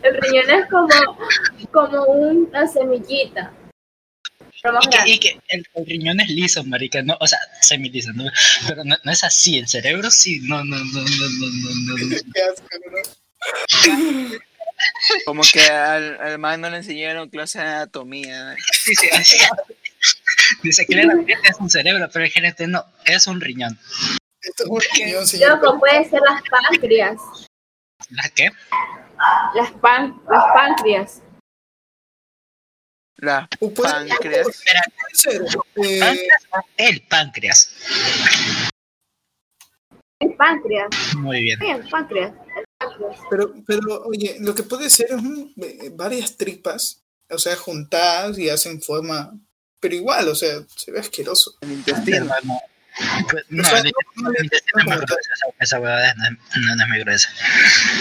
el 0.04 0.22
riñón 0.22 0.50
es 0.50 0.70
como, 0.70 0.90
como 1.72 2.04
una 2.06 2.68
semillita. 2.68 3.52
Y 4.82 4.90
que, 4.90 4.98
y 5.06 5.20
que 5.20 5.40
el, 5.50 5.86
riñón 5.86 6.20
es 6.20 6.30
liso, 6.30 6.64
marica, 6.64 7.04
no, 7.04 7.16
o 7.20 7.28
sea, 7.28 7.38
semiliso, 7.62 8.12
¿no? 8.14 8.24
pero 8.68 8.84
no, 8.84 8.96
no, 9.04 9.12
es 9.12 9.24
así, 9.24 9.60
el 9.60 9.68
cerebro 9.68 10.10
sí, 10.10 10.40
no, 10.42 10.64
no, 10.64 10.78
no, 10.78 10.84
no, 10.86 11.04
no, 11.04 11.50
no, 11.86 11.98
no. 11.98 12.16
Como 15.26 15.44
que 15.44 15.62
al, 15.62 16.20
al 16.20 16.40
man 16.40 16.62
no 16.62 16.70
le 16.70 16.78
enseñaron 16.78 17.30
clase 17.30 17.60
de 17.60 17.66
anatomía. 17.66 18.56
Sí, 18.74 18.96
sí, 18.96 19.08
así. 19.12 19.38
Dice 20.64 20.86
que 20.86 20.94
claramente 20.94 21.34
es 21.44 21.58
un 21.60 21.70
cerebro, 21.70 22.08
pero 22.12 22.26
el 22.26 22.32
gerente 22.32 22.68
no, 22.68 22.84
es 23.06 23.28
un 23.28 23.40
riñón. 23.42 23.78
Esto 24.42 24.64
es 24.64 24.70
un 24.70 24.82
riñón, 24.94 25.28
señor. 25.28 25.60
Loco, 25.62 25.80
puede 25.80 26.10
ser 26.10 26.22
las 26.22 26.42
páncreas. 26.50 27.18
¿La 28.10 28.30
qué? 28.36 28.50
Las, 29.56 29.72
pan, 29.74 30.22
las 30.30 30.44
páncreas. 30.54 31.22
Las 33.18 33.48
páncreas. 33.58 34.48
Eh, 35.26 36.00
¿páncreas 36.00 36.48
o 36.52 36.60
el 36.78 37.02
páncreas? 37.08 37.76
El 40.20 40.36
páncreas. 40.36 40.90
Muy 41.18 41.42
bien. 41.42 41.60
Sí, 41.60 41.68
el 41.68 41.90
páncreas. 41.90 42.34
El 42.56 42.66
páncreas. 42.78 43.20
pero, 43.30 43.54
pero, 43.66 44.04
oye, 44.04 44.38
lo 44.40 44.54
que 44.54 44.64
puede 44.64 44.90
ser 44.90 45.08
es 45.08 45.16
un- 45.16 45.54
eh, 45.58 45.90
varias 45.94 46.36
tripas, 46.38 47.04
o 47.30 47.38
sea, 47.38 47.56
juntadas 47.56 48.38
y 48.38 48.50
hacen 48.50 48.82
forma, 48.82 49.34
pero 49.86 49.98
igual, 49.98 50.28
o 50.30 50.34
sea, 50.34 50.64
se 50.76 50.92
ve 50.92 51.00
asqueroso. 51.00 51.54
El 51.62 51.74
intestino. 51.74 52.26
No, 52.26 52.34
no. 52.44 52.60
No, 53.50 53.62
O 53.62 53.66
sea, 53.66 53.78
el 53.80 53.84
no, 53.86 53.92
no, 54.24 54.30
el 54.36 54.44
intestino 54.46 54.80
es 54.80 54.86
muy 54.88 54.96
esa, 54.96 55.46
esa 55.60 55.80
huevada 55.80 56.12
no, 56.16 56.24
es- 56.26 56.32
no, 56.66 56.76
no 56.76 56.84
es 56.84 56.90
muy 56.90 57.00
gruesa. 57.02 57.30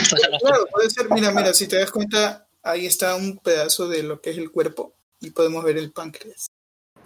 O 0.00 0.04
sea, 0.16 0.28
los 0.30 0.40
Claro, 0.40 0.66
puede 0.72 0.88
ser, 0.88 1.10
mira, 1.10 1.30
mira, 1.30 1.52
si 1.52 1.68
te 1.68 1.78
das 1.78 1.90
cuenta, 1.90 2.46
ahí 2.62 2.86
está 2.86 3.14
un 3.16 3.36
pedazo 3.36 3.86
de 3.86 4.02
lo 4.02 4.22
que 4.22 4.30
es 4.30 4.38
el 4.38 4.50
cuerpo 4.50 4.94
y 5.20 5.28
podemos 5.30 5.62
ver 5.62 5.76
el 5.76 5.92
páncreas. 5.92 6.46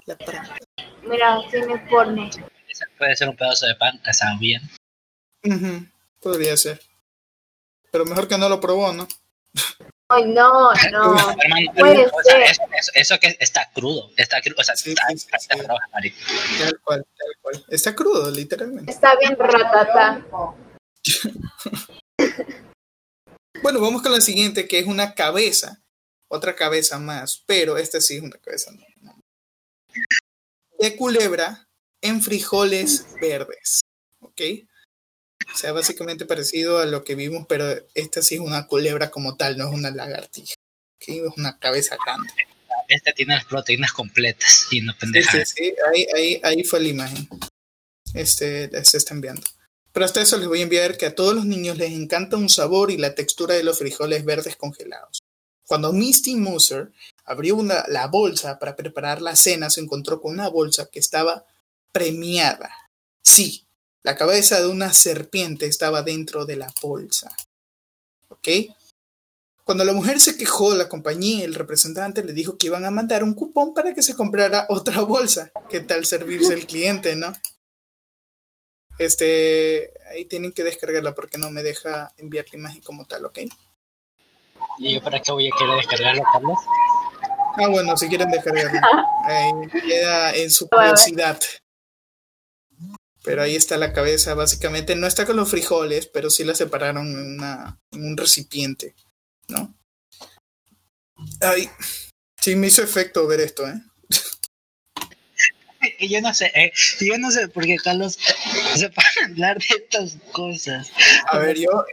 La 0.07 0.17
páncreas. 0.17 0.51
Mira, 1.03 1.38
tiene 1.51 1.77
porne. 1.91 2.31
puede 2.99 3.17
ser 3.17 3.31
un 3.31 3.37
pedazo 3.37 3.67
de 3.67 3.75
pan, 3.75 4.01
está 4.07 4.37
bien. 4.38 4.62
Ujú, 5.43 5.87
Podría 6.21 6.57
ser. 6.57 6.81
Pero 7.91 8.05
mejor 8.05 8.29
que 8.29 8.38
no 8.38 8.49
lo 8.49 8.61
probó, 8.61 8.93
¿no? 8.93 9.09
Ay, 10.11 10.25
no, 10.25 10.73
no. 10.90 11.16
Hermano, 11.38 11.73
puede 11.77 12.07
o 12.07 12.23
sea, 12.23 12.33
ser. 12.33 12.42
eso, 12.42 12.62
eso, 12.73 12.92
eso 12.94 13.21
que 13.21 13.37
está 13.40 13.71
crudo, 13.75 14.11
está 14.16 14.40
crudo, 14.40 14.57
o 14.59 14.64
sea, 14.64 14.75
Sí, 14.75 14.90
está, 14.90 15.07
sí, 15.09 15.14
está 15.14 15.38
sí. 15.38 15.49
Tal 15.49 16.81
cual, 16.81 17.07
tal 17.16 17.33
cual. 17.42 17.64
Está 17.68 17.94
crudo, 17.94 18.31
literalmente. 18.31 18.90
Está 18.90 19.16
bien 19.18 19.37
ratata. 19.38 20.25
Bueno, 23.61 23.81
vamos 23.81 24.03
con 24.03 24.12
la 24.12 24.21
siguiente, 24.21 24.68
que 24.68 24.79
es 24.79 24.87
una 24.87 25.14
cabeza. 25.14 25.83
Otra 26.31 26.55
cabeza 26.55 26.99
más, 26.99 27.42
pero 27.47 27.77
esta 27.77 28.01
sí 28.01 28.16
es 28.16 28.23
una 28.23 28.38
cabeza 28.38 28.71
no, 28.71 28.85
no. 29.01 29.21
de 30.79 30.97
culebra 30.97 31.66
en 32.01 32.23
frijoles 32.23 33.07
verdes. 33.21 33.81
¿Ok? 34.21 34.40
O 35.53 35.57
sea, 35.57 35.73
básicamente 35.73 36.27
parecido 36.27 36.79
a 36.79 36.87
lo 36.87 37.05
que 37.05 37.15
vimos, 37.15 37.47
pero 37.49 37.65
esta 37.95 38.23
sí 38.23 38.37
es 38.37 38.41
una 38.41 38.67
culebra 38.67 39.11
como 39.11 39.37
tal, 39.37 39.57
no 39.57 39.69
es 39.69 39.75
una 39.75 39.91
lagartija. 39.91 40.55
¿Ok? 40.97 41.09
Es 41.09 41.37
una 41.37 41.59
cabeza 41.59 41.97
grande. 42.05 42.31
Este 42.89 43.13
tiene 43.13 43.35
las 43.35 43.45
proteínas 43.45 43.93
completas 43.93 44.67
y 44.71 44.81
no 44.81 44.93
Sí, 44.93 44.99
pendejas. 45.01 45.49
sí, 45.51 45.65
sí, 45.65 45.75
ahí, 45.93 46.07
ahí, 46.15 46.41
ahí 46.43 46.65
fue 46.65 46.81
la 46.81 46.89
imagen. 46.89 47.29
Este, 48.15 48.85
se 48.85 48.97
está 48.97 49.15
enviando. 49.15 49.43
Pero 49.93 50.07
hasta 50.07 50.23
eso 50.23 50.39
les 50.39 50.49
voy 50.49 50.61
a 50.61 50.63
enviar 50.65 50.97
que 50.97 51.07
a 51.07 51.15
todos 51.15 51.35
los 51.35 51.45
niños 51.45 51.77
les 51.77 51.91
encanta 51.93 52.37
un 52.37 52.49
sabor 52.49 52.91
y 52.91 52.97
la 52.97 53.15
textura 53.15 53.55
de 53.55 53.65
los 53.65 53.79
frijoles 53.79 54.25
verdes 54.25 54.57
congelados. 54.57 55.21
Cuando 55.67 55.93
Misty 55.93 56.37
Moser 56.37 56.93
abrió 57.25 57.57
una, 57.57 57.85
la 57.89 58.07
bolsa 58.07 58.59
para 58.59 58.77
preparar 58.77 59.21
la 59.21 59.37
cena, 59.37 59.69
se 59.71 59.81
encontró 59.81 60.21
con 60.21 60.33
una 60.33 60.49
bolsa 60.49 60.89
que 60.91 60.99
estaba 60.99 61.45
premiada. 61.93 62.71
Sí, 63.23 63.67
la 64.09 64.16
cabeza 64.16 64.59
de 64.59 64.68
una 64.68 64.94
serpiente 64.94 65.66
estaba 65.66 66.01
dentro 66.01 66.47
de 66.47 66.57
la 66.57 66.73
bolsa. 66.81 67.31
¿Ok? 68.29 68.49
Cuando 69.64 69.85
la 69.85 69.92
mujer 69.92 70.18
se 70.18 70.38
quejó, 70.38 70.75
la 70.75 70.88
compañía, 70.88 71.44
el 71.44 71.55
representante 71.55 72.25
le 72.25 72.33
dijo 72.33 72.57
que 72.57 72.68
iban 72.68 72.87
a 72.87 72.90
mandar 72.90 73.23
un 73.23 73.35
cupón 73.35 73.75
para 73.75 73.92
que 73.92 74.03
se 74.03 74.16
comprara 74.16 74.64
otra 74.71 75.03
bolsa. 75.03 75.53
¿Qué 75.68 75.81
tal 75.81 76.07
servirse 76.07 76.55
el 76.55 76.66
cliente, 76.66 77.16
no? 77.16 77.35
Este, 78.99 79.92
ahí 80.11 80.25
tienen 80.25 80.53
que 80.53 80.64
descargarla 80.64 81.14
porque 81.14 81.37
no 81.37 81.51
me 81.51 81.62
deja 81.62 82.14
enviar 82.16 82.47
la 82.51 82.59
imagen 82.59 82.81
como 82.81 83.05
tal, 83.05 83.27
¿ok? 83.27 83.40
¿Y 84.79 84.94
yo 84.94 85.03
para 85.03 85.21
qué 85.21 85.33
voy 85.33 85.49
a 85.49 85.57
querer 85.59 85.77
descargarlo, 85.77 86.23
Carlos? 86.33 86.59
Ah, 87.59 87.68
bueno, 87.68 87.94
si 87.94 88.09
quieren 88.09 88.31
descargarla. 88.31 88.81
Ahí 89.27 89.53
queda 89.87 90.35
en 90.35 90.51
su 90.51 90.66
curiosidad. 90.66 91.38
Pero 93.24 93.42
ahí 93.42 93.57
está 93.57 93.76
la 93.76 93.92
cabeza, 93.92 94.35
básicamente. 94.35 94.94
No 94.94 95.07
está 95.07 95.26
con 95.26 95.37
los 95.37 95.50
frijoles, 95.50 96.07
pero 96.07 96.31
sí 96.31 96.44
la 96.44 96.54
separaron 96.54 97.09
en, 97.09 97.35
una, 97.35 97.78
en 97.92 98.07
un 98.07 98.16
recipiente, 98.16 98.94
¿no? 99.48 99.74
Ay, 101.40 101.68
sí 102.40 102.54
me 102.54 102.68
hizo 102.68 102.83
efecto 102.83 103.26
ver 103.26 103.40
esto, 103.40 103.66
¿eh? 103.66 103.81
Yo 106.00 106.20
no 106.20 106.35
sé, 106.35 106.50
eh, 106.54 106.72
yo 107.00 107.18
no 107.18 107.31
sé 107.31 107.46
por 107.48 107.64
qué 107.64 107.76
Carlos 107.76 108.18
se 108.74 108.88
pone 108.90 109.07
a 109.22 109.26
hablar 109.26 109.59
de 109.59 109.66
estas 109.76 110.16
cosas. 110.33 110.90
A 111.31 111.38
ver, 111.38 111.57
yo, 111.57 111.85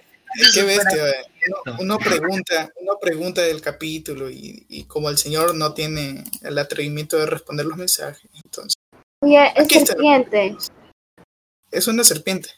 qué 0.54 0.60
es 0.60 0.66
bestia, 0.66 1.10
eh. 1.10 1.26
uno, 1.66 1.78
uno 1.80 2.00
pregunta, 2.00 2.72
uno 2.82 2.98
pregunta 3.00 3.44
del 3.44 3.62
capítulo 3.62 4.32
y, 4.32 4.66
y 4.70 4.86
como 4.86 5.10
el 5.12 5.20
señor 5.20 5.54
no 5.54 5.76
tiene 5.76 6.24
el 6.42 6.58
atrevimiento 6.58 7.20
de 7.20 7.28
responder 7.28 7.68
los 7.68 7.78
mensajes, 7.78 8.28
entonces 8.44 8.76
Oye, 9.22 9.54
es 9.56 9.76
está. 9.76 9.96
Es 11.78 11.88
una 11.88 12.04
serpiente, 12.04 12.50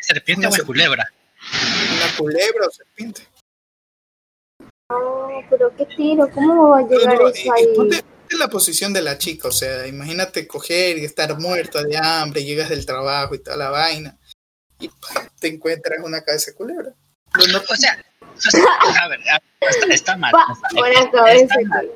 ¿Es 0.00 0.06
serpiente 0.06 0.46
o 0.46 0.50
es 0.50 0.62
culebra? 0.62 1.06
una 1.96 2.16
culebra 2.16 2.66
o 2.66 2.70
serpiente. 2.70 3.22
No, 4.90 5.28
pero 5.50 5.74
qué 5.76 5.86
tiro, 5.86 6.28
¿cómo 6.32 6.68
va 6.70 6.78
a 6.78 6.82
llegar 6.82 7.14
eso 7.14 7.32
y- 7.34 7.46
y 7.46 7.50
ahí? 7.50 7.76
ponte 7.76 7.96
en 8.30 8.38
la 8.38 8.48
posición 8.48 8.92
de 8.92 9.02
la 9.02 9.18
chica, 9.18 9.48
o 9.48 9.52
sea, 9.52 9.86
imagínate 9.86 10.46
coger 10.46 10.98
y 10.98 11.04
estar 11.04 11.38
muerta 11.38 11.82
de 11.82 11.96
hambre, 11.96 12.44
llegas 12.44 12.68
del 12.68 12.86
trabajo 12.86 13.34
y 13.34 13.38
toda 13.42 13.56
la 13.56 13.70
vaina, 13.70 14.18
y 14.80 14.90
te 15.40 15.48
encuentras 15.48 15.98
una 16.02 16.22
cabeza 16.22 16.50
de 16.50 16.56
culebra. 16.56 16.92
No- 17.52 17.58
O 17.58 17.76
sea, 17.76 18.04
o 18.34 18.40
sea, 18.40 18.62
a 19.02 19.08
ver, 19.08 19.20
a- 19.30 19.42
está, 19.60 19.86
está 19.94 20.16
mal. 20.16 20.32
Pa, 20.32 20.46
está- 20.52 20.68
una 20.80 20.90
está 20.90 21.10
cabeza. 21.10 21.54
mal, 21.68 21.90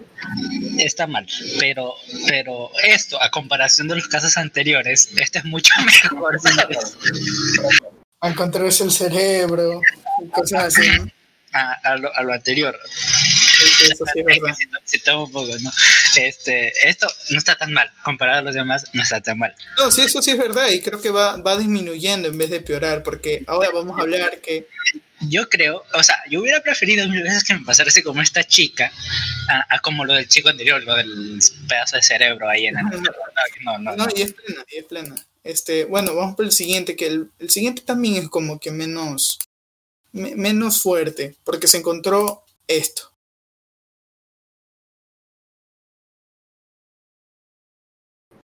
está 0.79 1.07
mal, 1.07 1.27
pero, 1.59 1.95
pero 2.29 2.71
esto, 2.85 3.21
a 3.23 3.31
comparación 3.31 3.89
de 3.89 3.97
los 3.97 4.09
casos 4.09 4.37
anteriores, 4.37 5.11
este 5.17 5.39
es 5.41 5.45
mucho 5.45 5.73
mejor, 5.85 6.41
¿sabes? 6.41 6.97
a 8.21 8.29
encontrarse 8.29 8.85
el 8.85 8.91
cerebro 8.91 9.81
cosas 10.33 10.77
así, 10.77 10.89
¿no? 10.99 11.11
A, 11.53 11.73
a 11.83 11.97
lo, 11.97 12.15
a 12.15 12.23
lo 12.23 12.33
anterior. 12.33 12.79
Eso, 13.83 14.05
sí 14.13 14.21
es 14.21 14.25
verdad. 14.25 14.57
Un 15.19 15.33
poco, 15.33 15.49
¿no? 15.61 15.71
Este, 16.17 16.73
esto 16.89 17.07
no 17.31 17.39
está 17.39 17.57
tan 17.57 17.73
mal, 17.73 17.91
comparado 18.05 18.39
a 18.41 18.43
los 18.43 18.55
demás, 18.55 18.85
no 18.93 19.03
está 19.03 19.21
tan 19.21 19.39
mal. 19.39 19.55
No, 19.79 19.91
sí, 19.91 20.03
eso 20.03 20.21
sí 20.23 20.31
es 20.33 20.39
verdad 20.39 20.69
y 20.71 20.81
creo 20.81 21.01
que 21.01 21.11
va, 21.11 21.37
va 21.37 21.57
disminuyendo 21.59 22.29
en 22.29 22.39
vez 22.39 22.51
de 22.51 22.57
empeorar, 22.57 23.03
porque 23.03 23.45
ahora 23.47 23.71
vamos 23.73 23.99
a 23.99 24.03
hablar 24.03 24.41
que 24.41 24.67
Yo 25.29 25.49
creo, 25.51 25.85
o 25.93 26.03
sea, 26.03 26.17
yo 26.31 26.41
hubiera 26.41 26.63
preferido 26.63 27.07
mil 27.09 27.23
veces 27.23 27.45
que 27.45 27.55
me 27.55 27.65
pasase 27.65 28.03
como 28.03 28.23
esta 28.23 28.43
chica, 28.43 28.91
a, 29.51 29.75
a 29.77 29.79
como 29.81 30.05
lo 30.07 30.15
del 30.15 30.27
chico 30.29 30.49
anterior, 30.49 30.83
lo 30.83 30.95
del 30.97 31.39
pedazo 31.69 31.97
de 31.97 32.03
cerebro 32.03 32.49
ahí 32.49 32.67
en 32.67 32.79
el... 32.79 32.85
No, 33.65 33.79
no, 33.79 33.79
no. 33.79 33.97
No, 33.97 34.09
y 34.17 34.23
es 34.23 34.33
plena, 34.33 34.65
y 34.71 34.77
es 34.79 34.85
plena. 34.85 35.15
Este, 35.45 35.85
bueno, 35.85 36.15
vamos 36.15 36.37
por 36.37 36.45
el 36.47 36.53
siguiente, 36.53 36.97
que 36.97 37.07
el, 37.07 37.31
el 37.39 37.51
siguiente 37.51 37.83
también 37.83 38.17
es 38.17 38.29
como 38.31 38.59
que 38.59 38.71
menos, 38.71 39.39
me- 40.13 40.35
menos 40.37 40.81
fuerte, 40.83 41.35
porque 41.45 41.67
se 41.67 41.77
encontró 41.79 42.43
esto. 42.67 43.10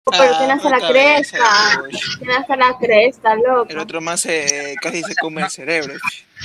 Pero 0.09 0.23
Ah, 0.23 0.39
tiene 0.39 0.53
hasta 0.53 0.71
la 0.71 0.79
cabeza, 0.79 1.37
cresta. 1.37 2.19
Tiene 2.19 2.35
hasta 2.35 2.57
la 2.57 2.79
cresta, 2.79 3.35
loco. 3.35 3.67
El 3.69 3.79
otro 3.79 4.01
más 4.01 4.25
eh, 4.27 4.77
casi 4.81 5.03
se 5.03 5.17
come 5.17 5.43
el 5.43 5.51
cerebro. 5.51 5.95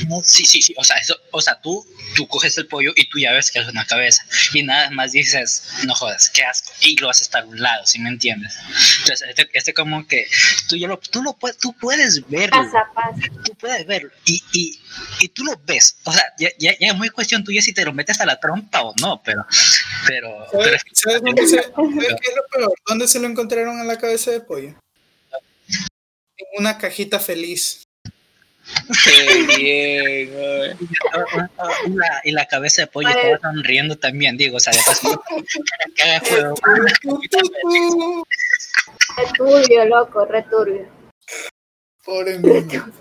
No, 0.08 0.21
sí, 0.23 0.45
sí, 0.45 0.62
sí. 0.62 0.73
O 0.77 0.84
sea, 0.84 0.97
eso, 0.97 1.15
o 1.32 1.41
sea, 1.41 1.60
tú, 1.62 1.86
tú 2.15 2.27
coges 2.27 2.58
el 2.58 2.67
pollo 2.67 2.93
y 2.95 3.10
tú 3.10 3.19
ya 3.19 3.34
ves 3.34 3.51
que 3.51 3.60
es 3.60 3.67
una 3.67 3.86
cabeza. 3.86 4.25
Y 4.54 4.63
nada 4.63 4.89
más 4.91 5.12
dices, 5.12 5.69
no 5.86 5.93
jodas, 5.93 6.30
qué 6.30 6.43
asco. 6.43 6.71
Y 6.82 6.95
lo 6.97 7.10
haces 7.10 7.27
para 7.27 7.45
un 7.45 7.62
lado, 7.62 7.86
¿sí 7.86 7.99
me 7.99 8.10
entiendes? 8.10 8.56
Entonces, 9.01 9.30
este, 9.30 9.49
este 9.54 9.73
como 9.73 10.08
que 10.08 10.27
tú 10.69 10.77
ya 10.77 10.88
lo, 10.88 10.97
tú 10.97 11.21
lo 11.21 11.34
puedes, 11.34 11.58
tú 11.58 11.73
puedes 11.73 12.27
verlo. 12.30 12.58
Pasa, 12.63 12.86
pasa. 12.93 13.21
Tú 13.43 13.54
puedes 13.56 13.86
verlo. 13.86 14.12
Y, 14.25 14.41
y, 14.54 14.80
y 15.19 15.27
tú 15.30 15.43
lo 15.43 15.60
ves. 15.65 15.97
O 16.04 16.13
sea, 16.13 16.23
ya, 16.39 16.49
ya, 16.58 16.71
ya 16.80 16.88
es 16.88 16.95
muy 16.95 17.10
cuestión 17.10 17.43
tuya 17.43 17.62
si 17.62 17.73
te 17.73 17.86
lo 17.86 17.93
metes 17.93 18.19
a 18.21 18.25
la 18.25 18.39
trompa 18.39 18.82
o 18.84 18.93
no, 19.01 19.21
pero, 19.23 19.45
pero, 20.08 20.47
¿Sabes, 20.93 21.21
dónde 21.21 21.47
se, 21.47 21.62
¿sabes 21.75 22.15
qué 22.21 22.30
es 22.30 22.36
lo 22.36 22.47
peor? 22.51 22.73
¿Dónde 22.88 23.08
se 23.08 23.19
lo 23.19 23.27
encontraron 23.27 23.80
en 23.80 23.88
la 23.88 23.97
cabeza 23.97 24.32
de 24.32 24.41
pollo? 24.41 24.75
En 26.38 26.47
una 26.58 26.77
cajita 26.77 27.19
feliz. 27.19 27.84
Qué 29.04 29.43
bien, 29.58 30.34
güey. 30.34 30.78
y 31.86 31.89
la, 31.95 32.21
y 32.24 32.32
la 32.32 32.47
cabeza 32.47 32.84
de 32.84 32.88
pollo 32.88 33.10
estaba 33.10 33.39
sonriendo 33.39 33.97
también, 33.97 34.38
digo, 34.38 34.58
o 34.58 34.60
sea, 34.60 34.74
de 34.74 34.80
paso, 34.86 35.24
que 35.95 36.04
haga 36.04 36.21
fuego. 36.21 36.56
Returbio, 39.17 39.86
loco, 39.86 40.26
returbio. 40.26 40.88
Pobre 42.04 42.39
niño. 42.39 42.91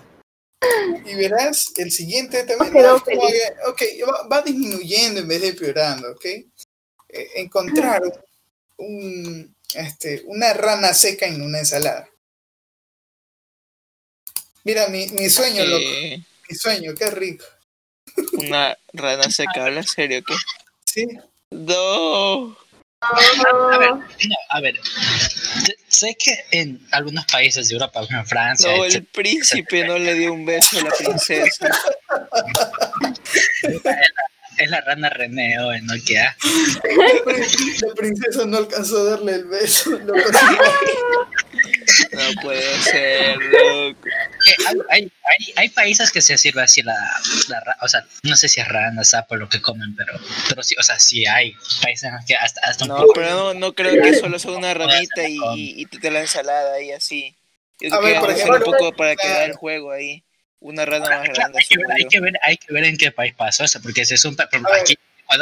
Y 1.05 1.15
verás, 1.15 1.71
el 1.77 1.91
siguiente 1.91 2.43
también 2.43 2.73
Quedó 2.73 2.97
es 2.97 3.01
como 3.03 3.27
feliz. 3.27 3.41
que, 3.77 4.03
ok, 4.03 4.09
va, 4.09 4.27
va 4.27 4.41
disminuyendo 4.41 5.21
en 5.21 5.27
vez 5.27 5.41
de 5.41 5.47
empeorando, 5.49 6.11
ok. 6.11 6.25
Eh, 6.25 7.29
encontraron 7.35 8.11
un, 8.77 9.55
este, 9.73 10.23
una 10.25 10.53
rana 10.53 10.93
seca 10.93 11.25
en 11.25 11.41
una 11.41 11.59
ensalada. 11.59 12.07
Mira, 14.63 14.87
mi, 14.89 15.07
mi 15.07 15.29
sueño, 15.29 15.63
loco, 15.65 15.83
mi 16.49 16.55
sueño, 16.55 16.93
qué 16.95 17.09
rico. 17.09 17.45
una 18.33 18.77
rana 18.93 19.29
seca, 19.31 19.65
¿habla 19.65 19.83
serio? 19.83 20.21
¿Qué? 20.25 20.33
Sí, 20.85 21.07
No. 21.51 22.55
A 23.03 23.77
ver, 23.79 23.89
a 24.49 24.61
ver, 24.61 24.79
sé- 25.87 26.15
que 26.23 26.45
en 26.51 26.79
algunos 26.91 27.25
países 27.25 27.67
de 27.67 27.73
Europa, 27.73 28.05
como 28.05 28.19
en 28.19 28.27
Francia, 28.27 28.69
No, 28.69 28.83
el 28.85 28.91
etcétera, 28.91 29.11
príncipe 29.13 29.83
no 29.85 29.97
le 29.97 30.13
dio 30.13 30.31
un 30.33 30.45
beso 30.45 30.77
a 30.79 30.83
la 30.83 30.91
princesa. 30.91 31.67
es 34.57 34.69
la 34.69 34.81
rana 34.81 35.09
René, 35.09 35.55
¿no? 35.55 35.71
Ah, 35.71 35.75
la, 35.75 35.95
prin- 37.25 37.81
la 37.87 37.93
princesa 37.95 38.45
no 38.45 38.57
alcanzó 38.57 38.99
a 38.99 39.03
darle 39.11 39.33
el 39.33 39.45
beso. 39.45 39.89
No 39.99 40.13
puede 42.43 42.81
ser, 42.81 43.37
loco. 43.37 43.99
Que 44.55 44.63
hay, 44.65 44.75
hay, 44.89 45.11
hay, 45.23 45.53
hay 45.57 45.69
países 45.69 46.11
que 46.11 46.21
se 46.21 46.37
sirve 46.37 46.61
así 46.61 46.81
la, 46.81 46.93
la 47.47 47.77
o 47.81 47.87
sea, 47.87 48.05
no 48.23 48.35
sé 48.35 48.47
si 48.47 48.59
es 48.61 48.67
rana, 48.67 49.03
sapo, 49.03 49.35
lo 49.35 49.49
que 49.49 49.61
comen, 49.61 49.95
pero, 49.95 50.13
pero 50.49 50.63
sí, 50.63 50.75
o 50.79 50.83
sea, 50.83 50.99
sí 50.99 51.25
hay 51.25 51.55
países 51.81 52.03
en 52.09 52.15
los 52.15 52.25
que 52.25 52.35
hasta, 52.35 52.61
hasta 52.61 52.85
un 52.85 52.89
No, 52.89 52.97
poco- 52.97 53.13
pero 53.13 53.29
no, 53.31 53.53
no 53.53 53.73
creo 53.73 54.01
que 54.01 54.13
solo 54.13 54.39
sea 54.39 54.51
una 54.51 54.73
ramita 54.73 55.27
y, 55.27 55.37
y, 55.55 55.81
y 55.81 55.85
te 55.85 56.11
la 56.11 56.21
ensalada 56.21 56.75
ahí 56.75 56.91
así. 56.91 57.35
Yo 57.79 57.87
A 57.87 57.99
creo 57.99 58.01
ver, 58.01 58.13
que 58.13 58.19
por 58.19 58.29
va 58.29 58.33
a 58.33 58.35
ser 58.35 58.45
ejemplo, 58.45 58.65
un 58.65 58.71
poco 58.71 58.95
para 58.95 59.15
quedar 59.15 59.49
el 59.49 59.55
juego 59.55 59.91
ahí. 59.91 60.23
Una 60.59 60.85
rana 60.85 61.09
más 61.09 61.27
grande. 61.29 61.57
hay, 61.57 61.65
que 61.65 61.77
ver, 61.77 61.87
hay, 61.91 62.05
que 62.05 62.19
ver, 62.19 62.39
hay 62.43 62.57
que 62.57 62.73
ver 62.73 62.83
en 62.83 62.97
qué 62.97 63.11
país 63.11 63.33
pasó 63.35 63.63
eso, 63.63 63.81
porque 63.81 64.05
si 64.05 64.13
es 64.13 64.23
un 64.25 64.35
A 64.39 64.45
ver. 64.45 64.81
aquí, 64.81 64.95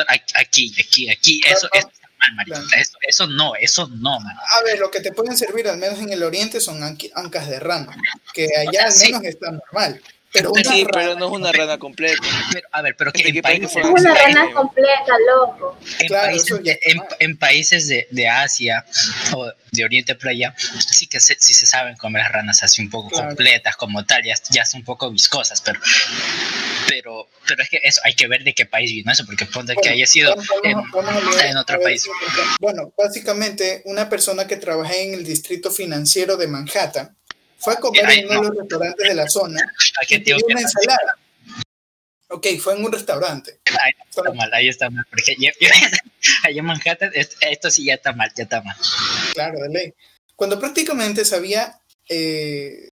aquí, 0.07 0.33
aquí, 0.35 0.73
aquí, 0.79 1.09
aquí, 1.09 1.41
eso, 1.45 1.67
Claro. 1.69 1.91
Mal. 2.35 2.45
Claro. 2.45 2.65
Eso, 2.77 2.97
eso 3.07 3.27
no, 3.27 3.53
eso 3.55 3.87
no, 3.87 4.19
man. 4.19 4.35
A 4.59 4.63
ver, 4.63 4.79
lo 4.79 4.91
que 4.91 5.01
te 5.01 5.11
pueden 5.11 5.37
servir, 5.37 5.67
al 5.67 5.77
menos 5.77 5.99
en 5.99 6.11
el 6.11 6.23
oriente, 6.23 6.59
son 6.59 6.81
ancas 6.83 7.47
de 7.47 7.59
rana, 7.59 7.95
que 8.33 8.47
allá 8.57 8.85
al 8.85 8.91
Sí. 8.91 9.07
menos 9.11 9.25
está 9.25 9.51
normal. 9.51 10.01
Pero 10.41 10.51
una 10.51 10.63
Sí, 10.63 10.83
rana- 10.83 10.89
pero 10.93 11.15
no 11.19 11.25
es 11.27 11.31
una 11.31 11.51
rana 11.51 11.77
completa. 11.77 12.21
Pero, 12.51 12.67
a 12.71 12.81
ver, 12.81 12.95
pero 12.97 13.11
que 13.11 13.23
¿De 13.23 13.29
en 13.29 13.35
qué 13.35 13.41
país 13.41 13.59
países, 13.59 13.73
fue? 13.73 13.81
es 13.81 13.87
una 14.05 14.13
rana 14.15 14.51
completa, 14.53 15.13
loco. 15.35 15.77
en 15.99 16.07
Claro, 16.07 16.27
países, 16.27 16.63
de, 16.63 16.79
en, 16.83 17.01
en 17.19 17.37
países 17.37 17.87
de, 17.87 18.07
de 18.11 18.27
Asia 18.27 18.85
o 19.33 19.51
de 19.71 19.83
Oriente 19.85 20.15
por 20.15 20.29
allá, 20.29 20.55
sí 20.57 21.07
que 21.07 21.19
se, 21.19 21.35
sí 21.39 21.53
se 21.53 21.65
saben 21.65 21.95
comer 21.95 22.23
ranas 22.31 22.63
así 22.63 22.81
un 22.81 22.89
poco 22.89 23.09
Claro. 23.09 23.27
completas 23.29 23.75
como 23.75 24.05
tal, 24.05 24.23
ya, 24.23 24.33
ya 24.49 24.65
son 24.65 24.79
un 24.81 24.85
poco 24.85 25.09
viscosas, 25.11 25.61
pero, 25.61 25.79
pero, 26.87 27.27
pero 27.47 27.63
es 27.63 27.69
que 27.69 27.79
eso, 27.83 28.01
hay 28.03 28.13
que 28.15 28.27
ver 28.27 28.43
de 28.43 28.53
qué 28.53 28.65
país 28.65 28.91
vino 28.91 29.11
eso, 29.11 29.25
porque 29.25 29.45
ponte 29.45 29.73
que 29.73 29.79
Bueno, 29.81 29.93
haya 29.95 30.05
sido 30.05 30.35
vamos- 30.35 30.49
en, 30.63 30.91
vamos 30.91 31.43
en 31.43 31.57
otro 31.57 31.79
país. 31.81 32.07
Bueno, 32.59 32.93
básicamente, 32.97 33.81
una 33.85 34.09
persona 34.09 34.47
que 34.47 34.57
trabaja 34.57 34.95
en 34.95 35.13
el 35.13 35.23
distrito 35.23 35.71
financiero 35.71 36.37
de 36.37 36.47
Manhattan 36.47 37.15
fue 37.59 37.73
a 37.73 37.77
comer 37.77 38.09
en 38.09 38.25
uno 38.29 38.41
de 38.41 38.47
los 38.47 38.57
restaurantes 38.57 39.07
de 39.09 39.15
la 39.15 39.27
zona 39.29 39.61
¿A 39.99 40.03
y 40.13 40.19
pidió 40.19 40.37
una 40.47 40.61
ensalada. 40.61 41.17
Ok, 42.31 42.47
fue 42.61 42.75
en 42.75 42.85
un 42.85 42.91
restaurante. 42.91 43.59
Ahí 43.65 43.91
está 44.07 44.31
mal, 44.33 44.53
ahí 44.53 44.69
está 44.69 44.89
mal, 44.89 45.05
porque 45.09 45.35
ya- 45.39 45.51
ya- 45.59 45.71
allá 46.43 46.59
en 46.59 46.65
Manhattan, 46.65 47.11
es- 47.15 47.35
esto 47.41 47.71
sí 47.71 47.85
ya 47.85 47.95
está 47.95 48.13
mal, 48.13 48.31
ya 48.35 48.43
está 48.43 48.61
mal. 48.61 48.75
Claro, 49.33 49.59
de 49.59 49.69
ley. 49.69 49.93
Cuando 50.35 50.59
prácticamente 50.59 51.25
sabía, 51.25 51.81
eh, 52.07 52.89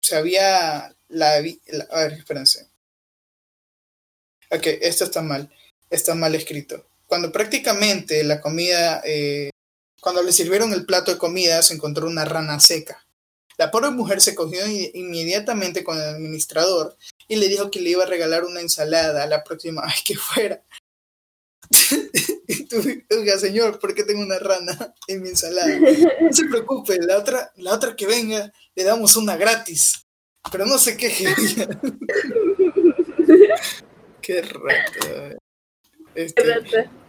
sabía 0.00 0.94
la, 1.08 1.40
vi- 1.40 1.60
la- 1.66 1.86
A 1.90 2.00
ver, 2.04 2.12
espérense. 2.14 2.68
Ok, 4.50 4.66
esto 4.80 5.04
está 5.04 5.20
mal. 5.22 5.50
Está 5.90 6.14
mal 6.14 6.34
escrito. 6.34 6.86
Cuando 7.06 7.32
prácticamente 7.32 8.22
la 8.24 8.40
comida, 8.40 9.02
eh, 9.04 9.50
cuando 10.00 10.22
le 10.22 10.32
sirvieron 10.32 10.72
el 10.72 10.86
plato 10.86 11.12
de 11.12 11.18
comida, 11.18 11.62
se 11.62 11.74
encontró 11.74 12.06
una 12.06 12.24
rana 12.24 12.60
seca. 12.60 13.04
La 13.58 13.70
pobre 13.70 13.90
mujer 13.90 14.20
se 14.20 14.34
cogió 14.34 14.60
inmediatamente 14.66 15.82
con 15.82 15.96
el 15.96 16.04
administrador 16.04 16.96
y 17.28 17.36
le 17.36 17.48
dijo 17.48 17.70
que 17.70 17.80
le 17.80 17.90
iba 17.90 18.02
a 18.04 18.06
regalar 18.06 18.44
una 18.44 18.60
ensalada 18.60 19.26
la 19.26 19.42
próxima 19.44 19.82
vez 19.82 20.02
que 20.04 20.14
fuera. 20.16 20.62
y 22.48 22.64
tú, 22.64 22.76
oiga, 23.10 23.38
señor, 23.38 23.78
¿por 23.80 23.94
qué 23.94 24.04
tengo 24.04 24.20
una 24.20 24.38
rana 24.38 24.94
en 25.08 25.22
mi 25.22 25.30
ensalada? 25.30 25.74
No 26.20 26.32
se 26.32 26.44
preocupe, 26.44 26.98
la 27.00 27.18
otra, 27.18 27.50
la 27.56 27.72
otra 27.74 27.96
que 27.96 28.06
venga, 28.06 28.52
le 28.74 28.84
damos 28.84 29.16
una 29.16 29.36
gratis. 29.36 30.02
Pero 30.52 30.64
no 30.66 30.78
se 30.78 30.96
queje. 30.96 31.24
qué 34.22 34.42
rato. 34.42 35.36
Este, 36.14 36.42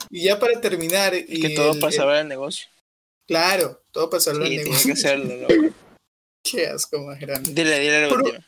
y 0.09 0.23
ya 0.23 0.39
para 0.39 0.59
terminar. 0.59 1.13
Y 1.15 1.41
Que 1.41 1.49
todo 1.51 1.73
el- 1.73 1.79
para 1.79 1.91
el- 1.91 1.97
salvar 1.97 2.15
el 2.17 2.27
negocio. 2.27 2.67
Claro, 3.27 3.83
todo 3.91 4.09
para 4.09 4.21
salvar 4.21 4.47
Sí, 4.47 4.55
el 4.55 4.63
tiene 4.63 4.69
negocio. 4.71 4.87
que 4.93 4.99
hacerlo, 4.99 5.35
loco. 5.35 5.75
Qué 6.51 6.67
asco 6.67 6.99
más 6.99 7.19
grande. 7.19 7.51
Dile, 7.53 7.79
dile 7.79 8.07
última. 8.11 8.45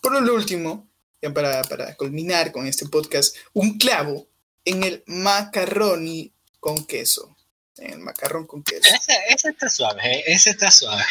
Por 0.00 0.20
lo 0.22 0.34
último, 0.34 0.88
ya 1.20 1.32
para, 1.32 1.62
para 1.62 1.94
culminar 1.96 2.50
con 2.52 2.66
este 2.66 2.86
podcast, 2.86 3.36
un 3.52 3.78
clavo 3.78 4.28
en 4.64 4.82
el 4.82 5.02
macarroni 5.06 6.32
con 6.60 6.84
queso. 6.86 7.36
En 7.76 7.92
el 7.94 7.98
macarrón 8.00 8.46
con 8.46 8.62
queso. 8.62 8.82
Ese, 8.94 9.12
ese 9.28 9.48
está 9.50 9.68
suave, 9.68 10.00
eh, 10.04 10.24
ese 10.26 10.50
está 10.50 10.70
suave. 10.70 11.02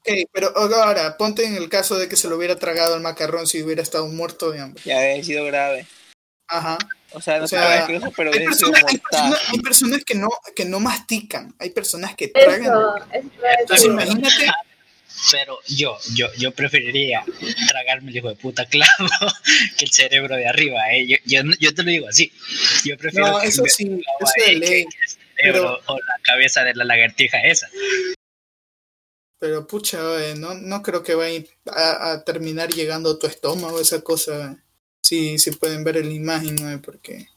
Ok, 0.00 0.28
pero 0.32 0.56
ahora, 0.56 1.16
ponte 1.16 1.44
en 1.44 1.56
el 1.56 1.68
caso 1.68 1.96
de 1.98 2.08
que 2.08 2.16
se 2.16 2.28
lo 2.28 2.36
hubiera 2.36 2.56
tragado 2.58 2.94
el 2.96 3.00
macarrón 3.02 3.46
si 3.46 3.62
hubiera 3.62 3.82
estado 3.82 4.06
muerto 4.06 4.50
de 4.50 4.60
hambre. 4.60 4.82
Ya 4.84 4.98
había 4.98 5.22
sido 5.24 5.44
grave. 5.44 5.86
Ajá. 6.48 6.78
O 7.12 7.20
sea, 7.20 7.38
no 7.38 7.44
O 7.44 7.48
sea, 7.48 7.80
asqueroso, 7.80 8.12
pero 8.16 8.32
Hay 8.32 8.44
personas, 8.44 8.82
hay 8.86 8.98
personas- 8.98 9.40
hay 9.48 9.58
personas 9.60 10.04
que 10.04 10.14
no, 10.14 10.28
que 10.54 10.64
no 10.64 10.80
mastican, 10.80 11.54
hay 11.58 11.70
personas 11.70 12.14
que 12.16 12.28
tragan. 12.28 12.62
Eso, 12.62 12.96
eso 12.96 13.06
es 13.12 13.60
Entonces 13.60 13.84
imagínate, 13.86 14.50
Pero 15.30 15.58
yo, 15.68 15.96
yo, 16.14 16.28
yo 16.38 16.52
preferiría 16.52 17.24
tragarme 17.68 18.10
el 18.10 18.16
hijo 18.18 18.28
de 18.28 18.36
puta 18.36 18.66
clavo 18.66 18.88
que 19.78 19.84
el 19.86 19.90
cerebro 19.90 20.36
de 20.36 20.46
arriba, 20.46 20.92
eh. 20.92 21.06
Yo, 21.06 21.16
yo, 21.24 21.42
yo 21.60 21.74
te 21.74 21.82
lo 21.82 21.90
digo 21.90 22.08
así. 22.08 22.32
Yo 22.84 22.96
prefiero 22.96 23.28
no, 23.28 23.40
eso 23.40 23.62
sí, 23.66 23.84
eso 24.20 24.32
que- 24.44 24.54
ley. 24.56 24.84
cerebro 25.36 25.80
o 25.86 25.96
la 25.96 26.20
cabeza 26.22 26.62
de 26.64 26.74
la 26.74 26.84
lagartija 26.84 27.38
esa. 27.42 27.68
Pero 29.40 29.66
pucha, 29.66 30.02
oye, 30.08 30.34
no, 30.36 30.54
no 30.54 30.82
creo 30.82 31.02
que 31.02 31.14
vaya 31.14 31.42
a, 31.66 32.12
a 32.12 32.24
terminar 32.24 32.70
llegando 32.72 33.10
a 33.10 33.18
tu 33.18 33.26
estómago 33.26 33.80
esa 33.80 34.00
cosa. 34.02 34.56
Sí, 35.06 35.38
sí 35.38 35.50
pueden 35.52 35.84
ver 35.84 35.98
en 35.98 36.08
la 36.08 36.14
imagen, 36.14 36.56
¿no? 36.56 36.80
porque... 36.80 37.28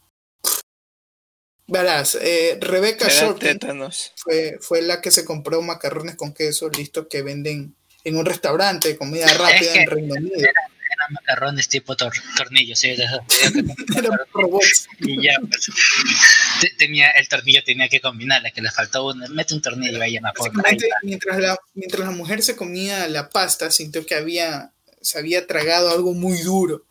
Verás, 1.67 2.17
eh, 2.21 2.57
Shorten 2.61 3.59
tétanos. 3.59 4.13
fue, 4.15 4.57
fue 4.61 4.81
la 4.81 5.01
que 5.01 5.11
se 5.11 5.25
compró 5.25 5.61
macarrones 5.61 6.15
con 6.15 6.33
queso, 6.33 6.69
listo, 6.69 7.07
que 7.09 7.21
venden 7.21 7.75
en 8.05 8.15
un 8.17 8.25
restaurante 8.25 8.87
de 8.87 8.97
comida 8.97 9.27
rápida 9.33 9.73
en 9.75 9.87
Reino 9.89 10.15
Unido. 10.15 10.35
Eran 10.39 11.11
macarrones 11.13 11.67
tipo 11.67 11.95
tor 11.97 12.13
tornillos, 12.37 12.79
¿sí? 12.79 12.89
Eran 13.97 14.11
robots. 14.33 14.87
y 14.99 15.21
ya, 15.21 15.33
pues. 15.41 15.67
te- 16.61 16.73
Tenía, 16.77 17.09
el 17.11 17.27
tornillo 17.27 17.61
tenía 17.65 17.89
que 17.89 17.99
combinarle, 17.99 18.51
que 18.53 18.61
le 18.61 18.71
faltó 18.71 19.05
uno. 19.07 19.27
Mete 19.29 19.53
un 19.53 19.61
tornillo 19.61 20.01
ahí 20.01 20.15
en 20.15 20.23
la 20.23 20.33
forma. 20.33 20.63
mientras 21.03 21.37
la, 21.39 21.57
mientras 21.73 22.05
la 22.07 22.11
mujer 22.15 22.41
se 22.41 22.55
comía 22.55 23.07
la 23.09 23.29
pasta, 23.29 23.69
sintió 23.71 24.05
que 24.05 24.15
había, 24.15 24.71
se 25.01 25.19
había 25.19 25.45
tragado 25.45 25.91
algo 25.91 26.13
muy 26.13 26.37
duro. 26.41 26.85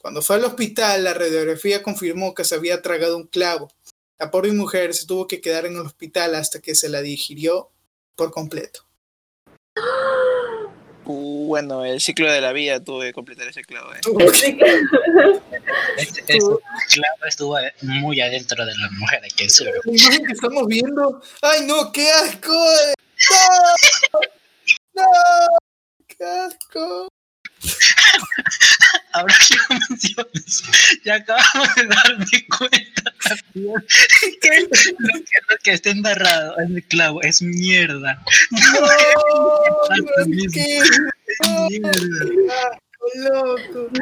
Cuando 0.00 0.22
fue 0.22 0.36
al 0.36 0.44
hospital, 0.44 1.04
la 1.04 1.12
radiografía 1.14 1.82
confirmó 1.82 2.32
que 2.34 2.44
se 2.44 2.54
había 2.54 2.80
tragado 2.80 3.16
un 3.18 3.26
clavo. 3.26 3.70
La 4.18 4.30
pobre 4.30 4.52
mujer 4.52 4.94
se 4.94 5.06
tuvo 5.06 5.26
que 5.26 5.40
quedar 5.40 5.66
en 5.66 5.74
el 5.74 5.82
hospital 5.82 6.34
hasta 6.34 6.60
que 6.60 6.74
se 6.74 6.88
la 6.88 7.02
digirió 7.02 7.70
por 8.14 8.30
completo. 8.30 8.86
Uh, 11.08 11.46
bueno, 11.46 11.84
el 11.84 12.00
ciclo 12.00 12.28
de 12.32 12.40
la 12.40 12.50
vida 12.50 12.82
tuve 12.82 13.06
que 13.06 13.12
completar 13.12 13.46
ese 13.46 13.62
clavo. 13.62 13.94
eh. 13.94 14.00
Este, 15.98 16.18
este 16.18 16.38
clavo 16.38 17.24
estuvo 17.28 17.56
muy 17.82 18.20
adentro 18.20 18.66
de 18.66 18.72
la 18.76 18.90
mujer, 18.90 19.22
imagen 19.84 20.26
que 20.26 20.32
estamos 20.32 20.66
viendo. 20.66 21.22
¡Ay, 21.42 21.64
no! 21.64 21.92
¡Qué 21.92 22.10
asco! 22.10 22.52
eh! 22.52 22.94
¡No! 24.94 25.02
¡No! 25.04 25.04
¡Qué 26.08 26.24
asco! 26.24 27.08
Ahora 29.16 29.34
que 29.48 29.56
lo 29.56 29.80
mencionas, 29.88 30.62
ya 31.04 31.14
acabamos 31.14 31.74
de 31.74 31.86
darme 31.86 32.46
cuenta 32.58 33.14
también 33.24 33.74
que 34.42 34.60
lo 34.60 34.68
que, 34.68 35.38
lo 35.48 35.56
que 35.62 35.72
está 35.72 35.90
embarrado 35.90 36.60
en 36.60 36.76
el 36.76 36.84
clavo 36.84 37.22
es 37.22 37.40
mierda. 37.40 38.22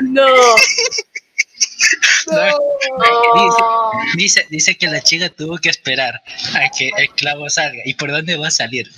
¡No! 0.03 0.27
No. 2.27 2.57
Dice, 4.17 4.47
dice 4.51 4.75
que 4.77 4.89
la 4.89 5.01
chica 5.01 5.29
tuvo 5.29 5.59
que 5.59 5.69
esperar 5.69 6.23
a 6.55 6.71
que 6.77 6.91
el 6.97 7.09
clavo 7.11 7.49
salga. 7.51 7.83
¿Y 7.85 7.95
por 7.95 8.11
dónde 8.11 8.37
va 8.37 8.49
a 8.49 8.51
salir? 8.51 8.91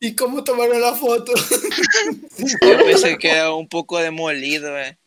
¿Y 0.00 0.14
cómo 0.14 0.44
tomaron 0.44 0.80
la 0.80 0.92
foto? 0.94 1.32
Yo 2.62 2.84
pensé 2.84 3.16
que 3.16 3.30
era 3.30 3.52
un 3.54 3.68
poco 3.68 3.98
demolido, 4.00 4.78
eh. 4.78 4.98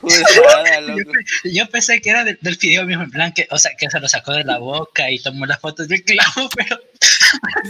Cruzada, 0.00 0.80
loco. 0.80 1.12
Yo 1.44 1.66
pensé 1.68 2.00
que 2.00 2.10
era 2.10 2.24
del, 2.24 2.38
del 2.40 2.56
video 2.56 2.84
mismo, 2.84 3.04
en 3.04 3.10
plan 3.10 3.32
que, 3.32 3.46
o 3.50 3.58
sea, 3.58 3.72
que 3.78 3.88
se 3.90 4.00
lo 4.00 4.08
sacó 4.08 4.32
de 4.32 4.44
la 4.44 4.58
boca 4.58 5.10
y 5.10 5.18
tomó 5.20 5.46
las 5.46 5.60
fotos 5.60 5.86
del 5.88 6.02
clavo, 6.02 6.48
pero 6.56 6.78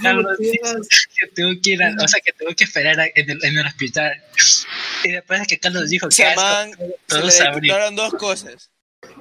Carlos 0.03 0.39
que 0.39 1.27
tuvo 1.35 1.53
que 1.63 1.71
ir 1.73 1.83
a- 1.83 1.95
o 2.03 2.09
sea, 2.09 2.21
que 2.21 2.33
tuvo 2.33 2.55
que 2.55 2.65
esperar 2.65 3.01
a- 3.01 3.07
en, 3.07 3.31
el, 3.31 3.45
en 3.45 3.59
el 3.59 3.67
hospital. 3.67 4.23
Y 5.05 5.11
después 5.13 5.41
de 5.41 5.47
que 5.47 5.59
Carlos 5.59 5.89
dijo 5.91 6.09
que 6.09 6.15
Se 6.15 6.35
man, 6.37 6.71
se 7.09 7.19
le 7.19 7.33
detectaron 7.33 7.97
dos 7.97 8.15
cosas. 8.15 8.71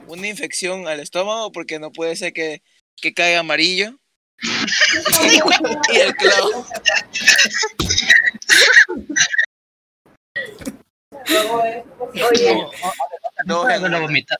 Una 0.08 0.28
infección 0.28 0.88
al 0.88 1.00
estómago, 1.00 1.52
porque 1.52 1.80
no 1.80 1.92
puede 1.92 2.16
ser 2.16 2.34
que, 2.34 2.62
que 2.98 3.14
caiga 3.14 3.40
amarillo. 3.40 3.98
Y 5.94 5.98
el 5.98 6.16
clavo. 6.16 6.66
Oye, 12.30 12.66
No, 13.46 13.64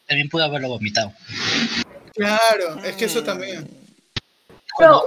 también 0.08 0.30
pudo 0.30 0.44
haberlo 0.44 0.70
vomitado. 0.70 1.14
Claro, 2.16 2.84
es 2.84 2.96
que 2.96 3.06
eso 3.06 3.24
también. 3.24 3.68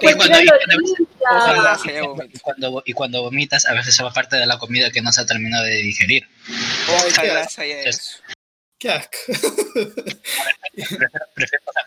y 0.00 0.04
pues 0.14 0.16
cuando- 0.16 0.38
y 0.44 0.48
cuando- 0.48 2.24
y 2.32 2.38
cuando, 2.40 2.82
y 2.86 2.92
cuando 2.92 3.22
vomitas, 3.22 3.64
a 3.66 3.72
veces 3.72 3.94
se 3.96 4.02
va 4.02 4.12
parte 4.12 4.36
de 4.36 4.46
la 4.46 4.58
comida 4.58 4.90
que 4.90 5.00
no 5.00 5.10
se 5.10 5.22
ha 5.22 5.26
terminado 5.26 5.64
de 5.64 5.76
digerir. 5.76 6.28
Ojalá. 6.88 7.46
¡Qué 8.84 8.90
asco! 8.90 9.16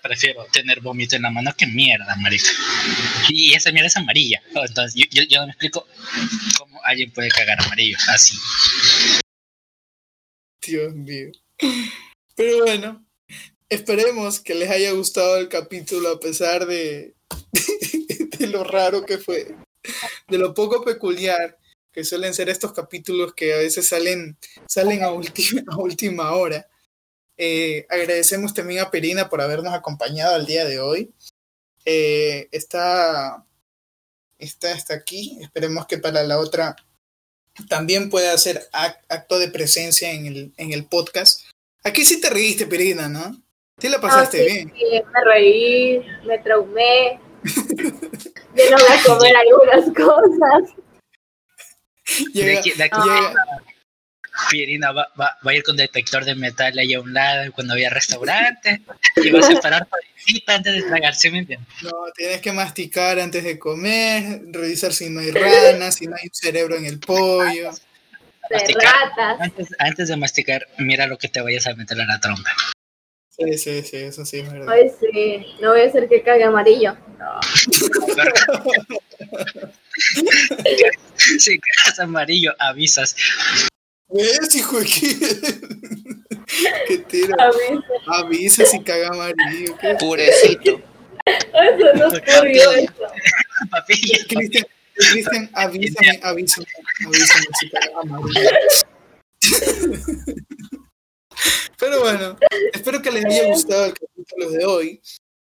Prefiero, 0.02 0.48
tener 0.52 0.82
vómito 0.82 1.16
en 1.16 1.22
la 1.22 1.30
mano 1.30 1.54
que 1.56 1.68
mierda, 1.68 2.16
marica. 2.16 2.50
Y 3.30 3.54
esa 3.54 3.72
mierda 3.72 3.86
es 3.86 3.98
amarilla. 3.98 4.42
Entonces, 4.48 4.96
yo, 4.96 5.06
yo, 5.12 5.22
yo 5.30 5.42
no 5.42 5.46
me 5.46 5.52
explico 5.52 5.86
cómo 6.58 6.84
alguien 6.84 7.12
puede 7.12 7.30
cagar 7.30 7.62
amarillo 7.62 7.96
así. 8.10 8.36
Dios 10.66 10.96
mío. 10.96 11.30
Pero 12.36 12.64
bueno, 12.64 13.06
esperemos 13.70 14.40
que 14.40 14.56
les 14.56 14.72
haya 14.72 14.90
gustado 14.94 15.38
el 15.38 15.50
capítulo 15.50 16.10
a 16.10 16.20
pesar 16.20 16.66
de, 16.66 17.14
de 18.40 18.48
lo 18.48 18.64
raro 18.64 19.06
que 19.06 19.20
fue, 19.20 19.56
de 20.30 20.38
lo 20.40 20.56
poco 20.56 20.84
peculiar 20.84 21.60
que 21.92 22.04
suelen 22.04 22.34
ser 22.34 22.50
estos 22.50 22.74
capítulos 22.74 23.36
que 23.36 23.54
a 23.54 23.58
veces 23.58 23.88
salen, 23.88 24.36
salen 24.68 25.04
a, 25.04 25.12
última, 25.12 25.62
a 25.68 25.78
última 25.78 26.32
hora. 26.32 26.68
Eh, 27.38 27.86
agradecemos 27.90 28.54
también 28.54 28.80
a 28.82 28.90
Perina 28.90 29.30
por 29.30 29.42
habernos 29.42 29.74
acompañado 29.74 30.36
el 30.36 30.46
día 30.46 30.66
de 30.66 30.80
hoy. 30.80 31.12
Eh, 31.86 32.48
está, 32.52 33.46
está, 34.40 34.72
está 34.72 34.96
aquí. 34.96 35.38
Esperemos 35.42 35.86
que 35.88 35.98
para 35.98 36.24
la 36.24 36.40
otra 36.40 36.76
también 37.70 38.10
pueda 38.10 38.34
hacer 38.34 38.68
ac- 38.72 39.00
acto 39.10 39.40
de 39.40 39.50
presencia 39.50 40.12
en 40.12 40.26
el, 40.26 40.54
en 40.58 40.74
el 40.74 40.86
podcast. 40.86 41.42
Aquí 41.84 42.04
sí 42.06 42.20
te 42.20 42.30
reíste, 42.30 42.66
Perina, 42.68 43.08
¿no? 43.08 43.42
Sí 43.80 43.88
la 43.90 44.02
pasaste 44.02 44.42
Ah, 44.42 44.46
sí, 44.48 44.52
bien. 44.54 44.74
sí, 44.76 44.86
me 45.14 45.24
reí, 45.24 46.00
me 46.26 46.40
traumé. 46.40 47.20
Yo 47.44 48.72
no 48.72 48.78
voy 48.78 48.98
a 48.98 49.04
comer 49.06 49.36
algunas 49.36 49.86
cosas. 49.96 50.76
De 52.34 52.58
aquí, 52.58 52.72
de 52.72 52.84
aquí 52.84 52.98
llega- 53.00 53.34
Pierina 54.50 54.92
va, 54.92 55.08
va, 55.20 55.38
va 55.46 55.52
a 55.52 55.56
ir 55.56 55.64
con 55.64 55.78
detector 55.78 56.26
de 56.26 56.36
metal 56.36 56.78
ahí 56.78 56.94
a 56.94 57.02
un 57.02 57.14
lado 57.14 57.52
cuando 57.54 57.74
vaya 57.74 57.88
a 57.88 57.92
restaurante 57.92 58.82
y 59.16 59.30
va 59.30 59.40
a 59.40 59.44
separar 59.44 59.88
toditita 59.88 60.56
antes 60.56 60.76
de 60.76 60.82
tragarse, 60.84 61.32
¿me 61.32 61.40
entiendes? 61.40 61.68
no, 61.84 61.92
tienes 62.16 62.42
que 62.42 62.52
masticar 62.52 63.20
antes 63.20 63.44
de 63.44 63.60
comer, 63.60 64.42
revisar 64.52 64.94
si 64.94 65.10
no 65.10 65.20
hay 65.20 65.32
ranas, 65.32 65.96
si 65.96 66.08
no 66.08 66.16
hay 66.16 66.28
un 66.28 66.34
cerebro 66.34 66.76
en 66.76 66.86
el 66.86 67.00
pollo. 67.00 67.72
De 68.50 68.56
Masticar. 68.56 69.10
ratas. 69.10 69.42
Antes, 69.42 69.68
antes 69.78 70.08
de 70.08 70.16
masticar, 70.16 70.68
mira 70.78 71.06
lo 71.06 71.18
que 71.18 71.28
te 71.28 71.42
vayas 71.42 71.68
a 71.68 71.76
meter 71.76 72.00
en 72.00 72.08
la 72.08 72.20
trompa. 72.20 72.50
Sí, 73.30 73.58
sí, 73.58 73.84
sí, 73.84 73.98
eso 73.98 74.26
sí 74.26 74.40
es 74.40 74.52
verdad. 74.52 74.70
Ay, 74.70 74.90
sí, 75.00 75.46
no 75.62 75.72
voy 75.72 75.82
a 75.82 75.88
hacer 75.88 76.08
que 76.08 76.24
cague 76.24 76.44
amarillo. 76.44 76.96
No. 77.20 77.40
Si 81.40 81.60
quedas 81.60 82.00
amarillo, 82.00 82.54
avisas. 82.60 83.16
¿Ves, 84.10 84.56
hijo 84.56 84.80
de 84.80 84.86
qué? 84.86 85.18
¿Qué 86.88 86.98
tira? 87.00 87.36
A 87.40 87.50
mí 87.52 87.82
Avisa 88.08 88.66
si 88.66 88.82
caga 88.82 89.10
amarillo. 89.10 89.78
¿qué? 89.80 89.96
Purecito. 90.00 90.82
eso 91.26 91.94
no 91.96 92.08
ocurrió 92.08 92.72
eso. 92.72 92.94
Papi, 93.70 93.94
Cristian, 94.30 94.66
Cristian, 94.96 95.50
avísame, 95.54 96.20
avísame, 96.24 96.68
avísame 97.06 97.46
si 97.60 97.70
caga 97.70 98.00
amarillo. 98.02 98.50
Pero 101.80 102.00
bueno, 102.00 102.38
espero 102.74 103.02
que 103.02 103.12
les 103.12 103.26
haya 103.26 103.46
gustado 103.48 103.86
el 103.86 103.94
capítulo 103.94 104.50
de 104.50 104.66
hoy. 104.66 105.02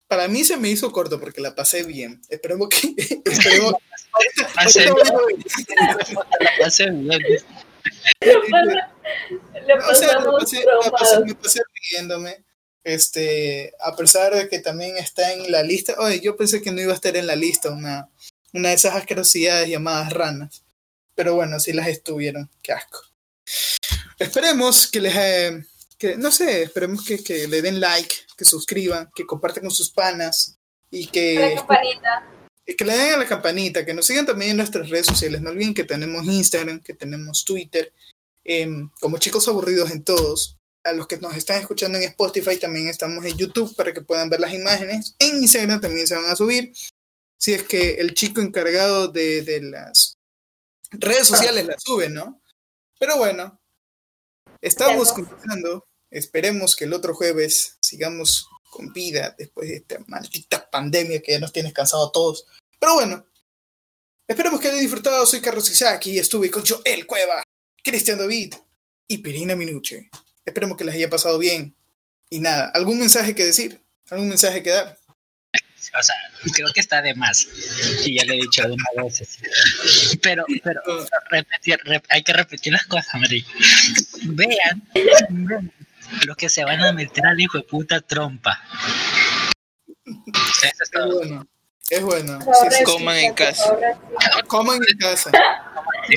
Para 0.07 0.27
mí 0.27 0.43
se 0.43 0.57
me 0.57 0.69
hizo 0.69 0.91
corto 0.91 1.19
porque 1.19 1.41
la 1.41 1.55
pasé 1.55 1.83
bien. 1.83 2.21
Esperemos 2.29 2.67
que. 2.69 2.93
Esperemos, 3.25 3.73
ahorita- 4.11 4.47
hace 6.65 6.91
bien. 6.91 7.21
Le 8.21 9.73
o 9.73 9.95
sea, 9.95 10.19
me 10.19 10.25
pasamos 10.25 10.91
pasé, 10.91 11.19
me 11.25 11.35
pasé 11.35 11.61
riéndome. 11.91 12.43
Este, 12.83 13.73
a 13.79 13.95
pesar 13.95 14.33
de 14.33 14.49
que 14.49 14.59
también 14.59 14.97
está 14.97 15.33
en 15.33 15.51
la 15.51 15.61
lista. 15.61 15.95
Oye, 15.99 16.19
yo 16.19 16.35
pensé 16.35 16.61
que 16.61 16.71
no 16.71 16.81
iba 16.81 16.91
a 16.91 16.95
estar 16.95 17.15
en 17.15 17.27
la 17.27 17.35
lista 17.35 17.69
una, 17.69 18.09
una 18.53 18.69
de 18.69 18.75
esas 18.75 18.95
asquerosidades 18.95 19.69
llamadas 19.69 20.13
ranas. 20.13 20.63
Pero 21.13 21.35
bueno, 21.35 21.59
sí 21.59 21.73
las 21.73 21.87
estuvieron. 21.87 22.49
Qué 22.63 22.71
asco. 22.71 23.01
Esperemos 24.17 24.87
que 24.87 24.99
les. 24.99 25.15
eh, 25.15 25.63
que, 25.97 26.17
no 26.17 26.31
sé, 26.31 26.63
esperemos 26.63 27.05
que, 27.05 27.23
que 27.23 27.47
le 27.47 27.61
den 27.61 27.79
like, 27.79 28.15
que 28.35 28.45
suscriban, 28.45 29.11
que 29.13 29.25
compartan 29.25 29.63
con 29.63 29.71
sus 29.71 29.91
panas 29.91 30.57
y 30.89 31.05
La 31.05 31.11
que, 31.11 31.53
campanita. 31.55 32.25
Que 32.75 32.85
le 32.85 32.97
den 32.97 33.13
a 33.13 33.17
la 33.17 33.27
campanita, 33.27 33.85
que 33.85 33.93
nos 33.93 34.05
sigan 34.05 34.25
también 34.25 34.51
en 34.51 34.57
nuestras 34.57 34.89
redes 34.89 35.07
sociales. 35.07 35.41
No 35.41 35.49
olviden 35.51 35.73
que 35.73 35.83
tenemos 35.83 36.25
Instagram, 36.25 36.81
que 36.81 36.93
tenemos 36.93 37.45
Twitter, 37.45 37.93
em, 38.43 38.89
como 38.99 39.17
chicos 39.17 39.47
aburridos 39.47 39.91
en 39.91 40.03
todos. 40.03 40.57
A 40.83 40.93
los 40.93 41.07
que 41.07 41.17
nos 41.17 41.35
están 41.35 41.59
escuchando 41.59 41.99
en 41.99 42.05
Spotify 42.05 42.57
también 42.57 42.87
estamos 42.87 43.23
en 43.25 43.37
YouTube 43.37 43.75
para 43.75 43.93
que 43.93 44.01
puedan 44.01 44.29
ver 44.29 44.39
las 44.39 44.53
imágenes. 44.53 45.15
En 45.19 45.37
Instagram 45.37 45.79
también 45.79 46.07
se 46.07 46.15
van 46.15 46.25
a 46.25 46.35
subir. 46.35 46.73
Si 47.37 47.53
es 47.53 47.63
que 47.63 47.95
el 47.95 48.13
chico 48.15 48.41
encargado 48.41 49.07
de, 49.07 49.43
de 49.43 49.61
las 49.61 50.17
redes 50.91 51.27
sociales 51.27 51.65
las 51.65 51.83
sube, 51.83 52.09
¿no? 52.09 52.41
Pero 52.99 53.17
bueno, 53.17 53.59
estamos 54.61 55.13
comenzando. 55.13 55.87
Esperemos 56.09 56.75
que 56.75 56.85
el 56.85 56.93
otro 56.93 57.13
jueves 57.13 57.77
sigamos 57.79 58.47
con 58.71 58.91
vida 58.91 59.35
después 59.37 59.69
de 59.69 59.75
esta 59.75 59.99
maldita 60.07 60.67
pandemia 60.69 61.21
que 61.21 61.33
ya 61.33 61.39
nos 61.39 61.51
tiene 61.51 61.73
cansados 61.73 62.09
a 62.09 62.11
todos. 62.11 62.47
Pero 62.81 62.95
bueno, 62.95 63.25
esperemos 64.27 64.59
que 64.59 64.67
hayan 64.69 64.79
disfrutado. 64.81 65.23
Soy 65.27 65.39
Carlos 65.39 65.69
Isaac 65.69 66.07
y 66.07 66.17
estuve 66.17 66.49
con 66.49 66.65
Joel 66.65 67.05
Cueva, 67.05 67.43
Cristian 67.83 68.17
David 68.17 68.55
y 69.07 69.19
Pirina 69.19 69.55
Minuche. 69.55 70.09
Esperemos 70.43 70.77
que 70.77 70.83
les 70.83 70.95
haya 70.95 71.07
pasado 71.09 71.37
bien. 71.37 71.75
Y 72.31 72.39
nada, 72.39 72.71
¿algún 72.73 72.97
mensaje 72.97 73.35
que 73.35 73.45
decir? 73.45 73.79
¿Algún 74.09 74.29
mensaje 74.29 74.63
que 74.63 74.71
dar? 74.71 74.97
O 75.53 76.03
sea, 76.03 76.15
creo 76.55 76.71
que 76.73 76.79
está 76.79 77.01
de 77.03 77.13
más. 77.13 77.47
Y 78.03 78.15
ya 78.17 78.23
le 78.25 78.33
he 78.35 78.41
dicho 78.41 78.63
algunas 78.63 78.87
veces. 78.95 79.37
Pero, 80.23 80.43
pero, 80.63 80.81
repetir, 81.29 81.77
rep- 81.83 82.05
hay 82.09 82.23
que 82.23 82.33
repetir 82.33 82.73
las 82.73 82.85
cosas, 82.87 83.13
Mary. 83.21 83.45
Vean, 84.23 84.87
vean 85.29 85.71
lo 86.25 86.35
que 86.35 86.49
se 86.49 86.63
van 86.63 86.81
a 86.81 86.93
meter 86.93 87.25
al 87.27 87.39
hijo 87.39 87.57
de 87.59 87.63
puta 87.65 88.01
trompa. 88.01 88.59
Eso 90.63 90.83
es 90.83 90.91
todo. 90.91 91.17
bueno, 91.19 91.47
Es 91.91 92.01
bueno. 92.01 92.39
Coman 92.85 93.17
en 93.17 93.33
casa. 93.33 93.77
Coman 94.47 94.79
en 94.89 94.97
casa. 94.97 95.29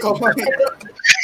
Coman 0.01 0.33
en 0.39 0.47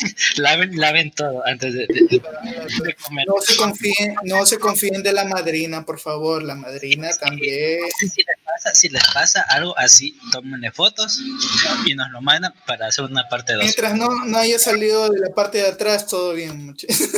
Laven, 0.36 0.76
laven 0.76 1.11
todo 1.12 1.46
antes 1.46 1.74
de, 1.74 1.86
de- 1.86 2.07
de- 2.09 2.94
comer. 3.05 3.26
No 3.26 3.40
se 3.40 3.57
confíen, 3.57 4.14
no 4.24 4.46
se 4.46 4.59
confíen 4.59 5.03
de 5.03 5.12
la 5.12 5.24
madrina, 5.24 5.84
por 5.84 5.98
favor. 5.98 6.42
La 6.42 6.55
madrina 6.55 7.09
también. 7.18 7.80
Si 7.98 8.07
les, 8.07 8.36
pasa, 8.44 8.74
si 8.74 8.88
les 8.88 9.03
pasa 9.12 9.44
algo 9.48 9.76
así, 9.78 10.18
tómenle 10.32 10.70
fotos 10.72 11.20
y 11.86 11.94
nos 11.94 12.11
lo 12.11 12.20
mandan 12.20 12.53
para 12.66 12.86
hacer 12.86 13.05
una 13.05 13.28
parte 13.28 13.53
2. 13.55 13.62
Mientras 13.64 13.94
no, 13.94 14.24
no 14.24 14.38
haya 14.38 14.59
salido 14.59 15.09
de 15.11 15.20
la 15.20 15.34
parte 15.34 15.59
de 15.59 15.68
atrás, 15.68 16.07
todo 16.07 16.32
bien, 16.34 16.66
muchachos. 16.66 17.09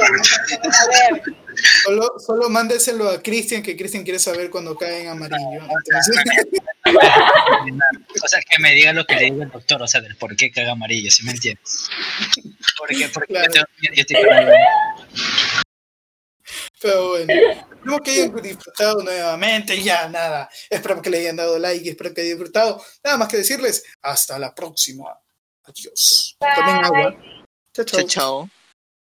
A 0.00 0.86
ver, 1.12 1.22
Solo, 1.84 2.14
solo 2.24 2.48
mándeselo 2.48 3.08
a 3.10 3.20
Cristian, 3.20 3.62
que 3.64 3.76
Cristian 3.76 4.04
quiere 4.04 4.20
saber 4.20 4.48
cuando 4.48 4.76
cae 4.76 5.02
en 5.02 5.08
amarillo. 5.08 5.60
Entonces, 5.60 6.46
O 8.24 8.28
sea, 8.28 8.40
que 8.48 8.62
me 8.62 8.74
diga 8.74 8.92
lo 8.92 9.04
que 9.04 9.14
le 9.16 9.24
diga 9.24 9.44
el 9.44 9.50
doctor, 9.50 9.82
o 9.82 9.86
sea, 9.88 10.00
del 10.00 10.16
por 10.16 10.34
qué 10.36 10.47
caga 10.50 10.72
amarillo, 10.72 11.10
si 11.10 11.24
me 11.24 11.32
entiendes? 11.32 11.88
Porque, 12.76 13.08
porque 13.12 13.32
Claro. 13.34 13.46
yo, 13.48 13.52
tengo- 13.52 13.94
yo 13.94 14.00
estoy 14.02 14.16
cagando. 14.22 14.52
pero 16.80 17.08
bueno, 17.08 17.32
espero 17.32 17.98
que 18.00 18.10
hayan 18.12 18.36
disfrutado 18.42 19.02
nuevamente. 19.02 19.82
Ya, 19.82 20.08
nada. 20.08 20.48
Espero 20.70 21.02
que 21.02 21.10
le 21.10 21.18
hayan 21.18 21.36
dado 21.36 21.58
like, 21.58 21.88
espero 21.90 22.14
que 22.14 22.20
hayan 22.20 22.36
disfrutado. 22.36 22.84
Nada 23.04 23.16
más 23.16 23.28
que 23.28 23.38
decirles, 23.38 23.84
hasta 24.02 24.38
la 24.38 24.54
próxima. 24.54 25.06
Adiós. 25.64 26.36
Tomen 26.38 26.84
agua. 26.84 27.14
Chao, 27.74 27.84
chao. 27.84 28.00
Chao, 28.00 28.08
chao. 28.08 28.50